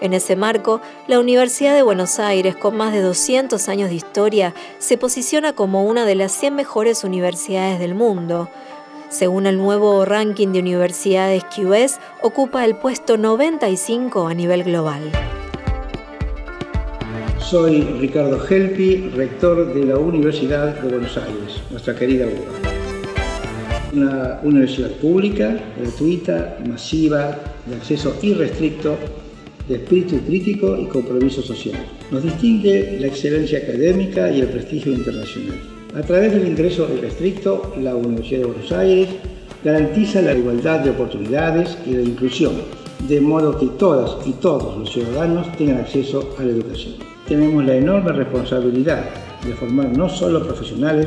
En 0.00 0.14
ese 0.14 0.34
marco, 0.34 0.80
la 1.08 1.20
Universidad 1.20 1.74
de 1.74 1.82
Buenos 1.82 2.18
Aires, 2.18 2.56
con 2.56 2.74
más 2.74 2.94
de 2.94 3.02
200 3.02 3.68
años 3.68 3.90
de 3.90 3.96
historia, 3.96 4.54
se 4.78 4.96
posiciona 4.96 5.52
como 5.52 5.84
una 5.84 6.06
de 6.06 6.14
las 6.14 6.32
100 6.32 6.54
mejores 6.54 7.04
universidades 7.04 7.78
del 7.78 7.94
mundo. 7.94 8.48
Según 9.10 9.44
el 9.44 9.58
nuevo 9.58 10.06
ranking 10.06 10.48
de 10.52 10.60
universidades 10.60 11.44
QS, 11.44 11.98
ocupa 12.22 12.64
el 12.64 12.76
puesto 12.76 13.18
95 13.18 14.26
a 14.26 14.32
nivel 14.32 14.64
global. 14.64 15.12
Soy 17.38 17.82
Ricardo 18.00 18.38
Gelpi, 18.38 19.10
rector 19.14 19.74
de 19.74 19.84
la 19.84 19.98
Universidad 19.98 20.76
de 20.80 20.88
Buenos 20.88 21.14
Aires, 21.18 21.60
nuestra 21.70 21.94
querida 21.94 22.24
UBA. 22.24 22.70
Una 23.92 24.40
universidad 24.44 24.92
pública, 24.92 25.58
gratuita, 25.76 26.56
masiva, 26.64 27.36
de 27.66 27.74
acceso 27.74 28.16
irrestricto, 28.22 28.96
de 29.70 29.76
espíritu 29.76 30.18
crítico 30.26 30.76
y 30.76 30.84
compromiso 30.84 31.40
social. 31.40 31.76
Nos 32.10 32.22
distingue 32.22 32.98
la 33.00 33.06
excelencia 33.06 33.60
académica 33.60 34.30
y 34.30 34.40
el 34.40 34.48
prestigio 34.48 34.92
internacional. 34.92 35.58
A 35.94 36.02
través 36.02 36.32
del 36.32 36.46
ingreso 36.46 36.86
irrestricto, 36.94 37.72
la 37.80 37.96
Universidad 37.96 38.40
de 38.40 38.46
Buenos 38.46 38.72
Aires 38.72 39.08
garantiza 39.64 40.20
la 40.20 40.34
igualdad 40.34 40.80
de 40.80 40.90
oportunidades 40.90 41.78
y 41.86 41.92
la 41.92 42.02
inclusión, 42.02 42.52
de 43.08 43.20
modo 43.22 43.58
que 43.58 43.66
todas 43.78 44.26
y 44.26 44.32
todos 44.32 44.76
los 44.76 44.92
ciudadanos 44.92 45.50
tengan 45.56 45.78
acceso 45.78 46.34
a 46.38 46.44
la 46.44 46.50
educación 46.50 47.10
tenemos 47.30 47.64
la 47.64 47.76
enorme 47.76 48.10
responsabilidad 48.10 49.04
de 49.46 49.52
formar 49.54 49.96
no 49.96 50.08
solo 50.08 50.44
profesionales, 50.44 51.06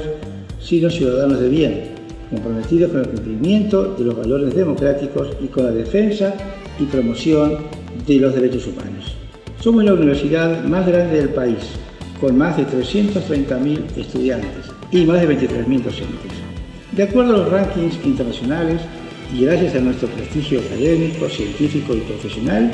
sino 0.58 0.90
ciudadanos 0.90 1.42
de 1.42 1.50
bien, 1.50 1.82
comprometidos 2.30 2.92
con 2.92 3.02
el 3.02 3.10
cumplimiento 3.10 3.94
de 3.96 4.06
los 4.06 4.16
valores 4.16 4.56
democráticos 4.56 5.28
y 5.42 5.48
con 5.48 5.66
la 5.66 5.72
defensa 5.72 6.34
y 6.80 6.86
promoción 6.86 7.58
de 8.08 8.20
los 8.20 8.36
derechos 8.36 8.68
humanos. 8.68 9.16
Somos 9.60 9.84
la 9.84 9.94
universidad 9.94 10.64
más 10.66 10.86
grande 10.86 11.18
del 11.18 11.30
país, 11.30 11.60
con 12.20 12.38
más 12.38 12.58
de 12.58 12.66
330.000 12.66 13.98
estudiantes 13.98 14.66
y 14.92 15.06
más 15.06 15.22
de 15.22 15.30
23.000 15.30 15.82
docentes. 15.82 16.32
De 16.92 17.04
acuerdo 17.04 17.36
a 17.36 17.38
los 17.40 17.50
rankings 17.50 18.00
internacionales 18.06 18.82
y 19.34 19.46
gracias 19.46 19.76
a 19.76 19.80
nuestro 19.80 20.08
prestigio 20.10 20.60
académico, 20.60 21.28
científico 21.30 21.96
y 21.96 22.02
profesional, 22.02 22.72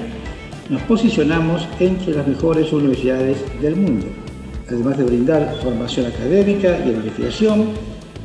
nos 0.70 0.82
posicionamos 0.84 1.68
entre 1.80 2.16
las 2.16 2.28
mejores 2.28 2.72
universidades 2.74 3.38
del 3.62 3.76
mundo. 3.76 4.08
Además 4.68 4.98
de 4.98 5.04
brindar 5.04 5.56
formación 5.64 6.06
académica 6.08 6.80
y 6.86 6.90
investigación, 6.90 7.70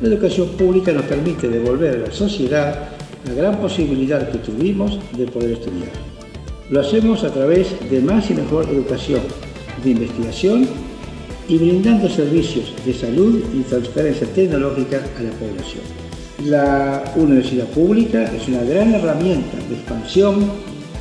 la 0.01 0.09
educación 0.09 0.49
pública 0.49 0.91
nos 0.91 1.05
permite 1.05 1.47
devolver 1.47 1.95
a 1.95 2.07
la 2.07 2.11
sociedad 2.11 2.89
la 3.25 3.33
gran 3.33 3.59
posibilidad 3.59 4.29
que 4.29 4.37
tuvimos 4.39 4.99
de 5.17 5.25
poder 5.25 5.53
estudiar. 5.53 6.14
Lo 6.69 6.81
hacemos 6.81 7.23
a 7.23 7.31
través 7.31 7.75
de 7.91 8.01
más 8.01 8.31
y 8.31 8.33
mejor 8.33 8.67
educación, 8.67 9.21
de 9.83 9.91
investigación 9.91 10.67
y 11.47 11.59
brindando 11.59 12.09
servicios 12.09 12.73
de 12.83 12.91
salud 12.91 13.39
y 13.53 13.61
transferencia 13.61 14.25
tecnológica 14.33 14.97
a 14.97 15.21
la 15.21 15.29
población. 15.33 15.83
La 16.43 17.03
universidad 17.15 17.67
pública 17.67 18.23
es 18.23 18.47
una 18.47 18.63
gran 18.63 18.95
herramienta 18.95 19.57
de 19.69 19.75
expansión 19.75 20.49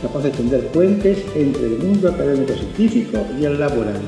capaz 0.03 0.25
de 0.25 0.31
tender 0.33 0.67
puentes 0.69 1.25
entre 1.35 1.65
el 1.65 1.79
mundo 1.79 2.11
académico-científico 2.11 3.25
y 3.41 3.47
el 3.47 3.59
laboral. 3.59 4.03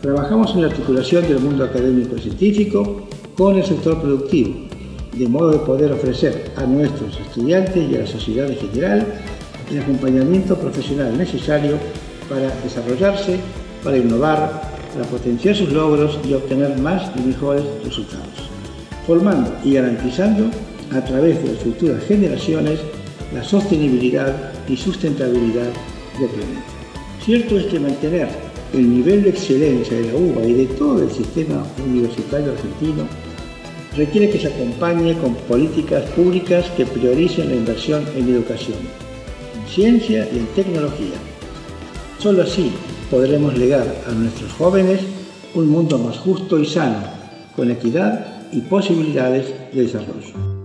Trabajamos 0.00 0.54
en 0.54 0.60
la 0.60 0.68
articulación 0.68 1.26
del 1.26 1.40
mundo 1.40 1.64
académico-científico 1.64 3.08
con 3.36 3.56
el 3.56 3.64
sector 3.64 4.00
productivo, 4.00 4.54
de 5.12 5.26
modo 5.26 5.50
de 5.50 5.58
poder 5.58 5.90
ofrecer 5.90 6.52
a 6.54 6.62
nuestros 6.62 7.18
estudiantes 7.18 7.90
y 7.90 7.96
a 7.96 8.00
la 8.00 8.06
sociedad 8.06 8.48
en 8.48 8.58
general 8.58 9.06
el 9.70 9.80
acompañamiento 9.80 10.56
profesional 10.56 11.16
necesario 11.16 11.76
para 12.28 12.50
desarrollarse, 12.62 13.38
para 13.82 13.98
innovar, 13.98 14.62
para 14.92 15.04
potenciar 15.06 15.54
sus 15.54 15.70
logros 15.72 16.18
y 16.26 16.34
obtener 16.34 16.78
más 16.78 17.10
y 17.16 17.20
mejores 17.20 17.64
resultados, 17.84 18.50
formando 19.06 19.52
y 19.64 19.74
garantizando 19.74 20.50
a 20.92 21.04
través 21.04 21.42
de 21.42 21.52
las 21.52 21.62
futuras 21.62 22.02
generaciones 22.04 22.80
la 23.34 23.44
sostenibilidad 23.44 24.52
y 24.68 24.76
sustentabilidad 24.76 25.68
del 26.18 26.28
planeta. 26.28 26.62
Cierto 27.24 27.58
es 27.58 27.66
que 27.66 27.78
mantener 27.78 28.28
el 28.72 28.90
nivel 28.90 29.22
de 29.22 29.30
excelencia 29.30 29.96
de 29.96 30.12
la 30.12 30.14
UBA 30.14 30.44
y 30.44 30.52
de 30.54 30.66
todo 30.66 31.02
el 31.02 31.10
sistema 31.10 31.64
universitario 31.86 32.52
argentino 32.52 33.04
requiere 33.96 34.30
que 34.30 34.38
se 34.38 34.48
acompañe 34.48 35.14
con 35.18 35.34
políticas 35.34 36.04
públicas 36.10 36.66
que 36.76 36.86
prioricen 36.86 37.48
la 37.48 37.56
inversión 37.56 38.04
en 38.16 38.28
educación, 38.28 38.78
ciencia 39.68 40.28
y 40.32 40.38
en 40.38 40.46
tecnología. 40.48 41.16
Solo 42.18 42.42
así 42.42 42.72
podremos 43.10 43.56
legar 43.56 43.86
a 44.06 44.12
nuestros 44.12 44.52
jóvenes 44.52 45.00
un 45.54 45.68
mundo 45.68 45.98
más 45.98 46.18
justo 46.18 46.58
y 46.58 46.66
sano, 46.66 47.02
con 47.54 47.70
equidad 47.70 48.50
y 48.52 48.60
posibilidades 48.60 49.46
de 49.72 49.82
desarrollo. 49.82 50.57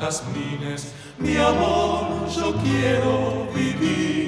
jazmines, 0.00 0.92
mi 1.18 1.36
amor, 1.36 2.28
yo 2.34 2.54
quiero 2.62 3.48
vivir. 3.54 4.27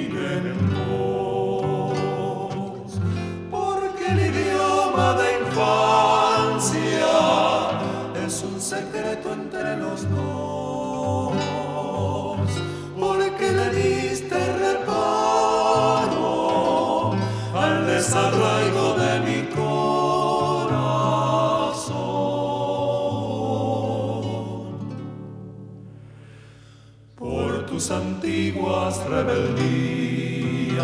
Rebeldías 29.22 30.80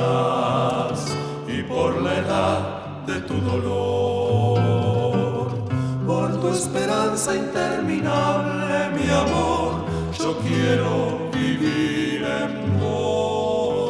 y 1.48 1.62
por 1.62 2.02
la 2.02 2.18
edad 2.18 2.60
de 3.06 3.20
tu 3.22 3.40
dolor, 3.40 4.58
por 6.06 6.40
tu 6.40 6.48
esperanza 6.48 7.34
interminable, 7.34 8.90
mi 8.96 9.08
amor, 9.10 9.86
yo 10.18 10.36
quiero 10.38 11.30
vivir 11.32 12.24
en 12.24 12.78
vos 12.78 13.80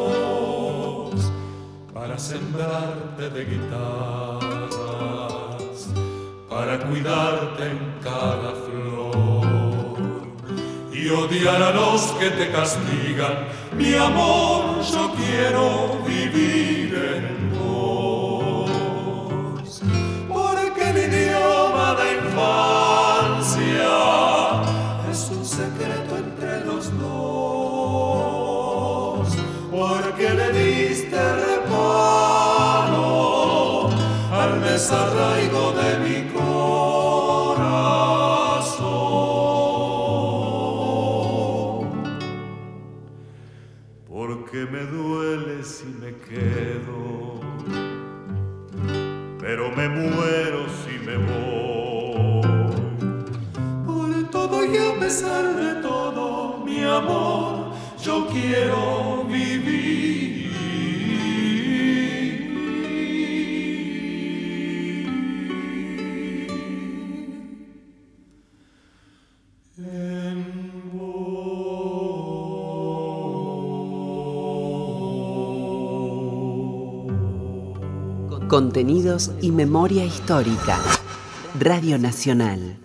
para 1.93 2.17
sembrarte 2.17 3.29
de 3.29 3.45
guitarras, 3.45 4.57
para 6.49 6.79
cuidarte 6.79 7.63
en 7.71 7.86
odiar 11.27 11.61
a 11.61 11.71
los 11.71 12.01
que 12.13 12.29
te 12.29 12.51
castigan. 12.51 13.47
Mi 13.75 13.93
amor, 13.95 14.81
yo 14.81 15.11
quiero 15.15 15.99
vivir 16.05 16.93
en 16.95 17.51
vos, 17.57 18.69
porque 20.29 20.89
el 20.89 20.97
idioma 20.97 21.95
de 21.99 22.07
infancia 22.23 23.95
es 25.11 25.19
un 25.31 25.45
secreto 25.45 26.11
entre 26.17 26.53
los 26.65 26.83
dos, 26.99 27.67
porque 29.71 30.27
le 30.29 30.47
diste 30.51 31.19
reparo 31.45 32.29
al 34.31 34.51
desarraigo 34.61 35.56
quiero 58.41 59.23
vivir. 59.25 59.97
Contenidos 78.47 79.31
y 79.41 79.51
memoria 79.51 80.05
histórica. 80.05 80.79
Radio 81.59 81.99
Nacional. 81.99 82.77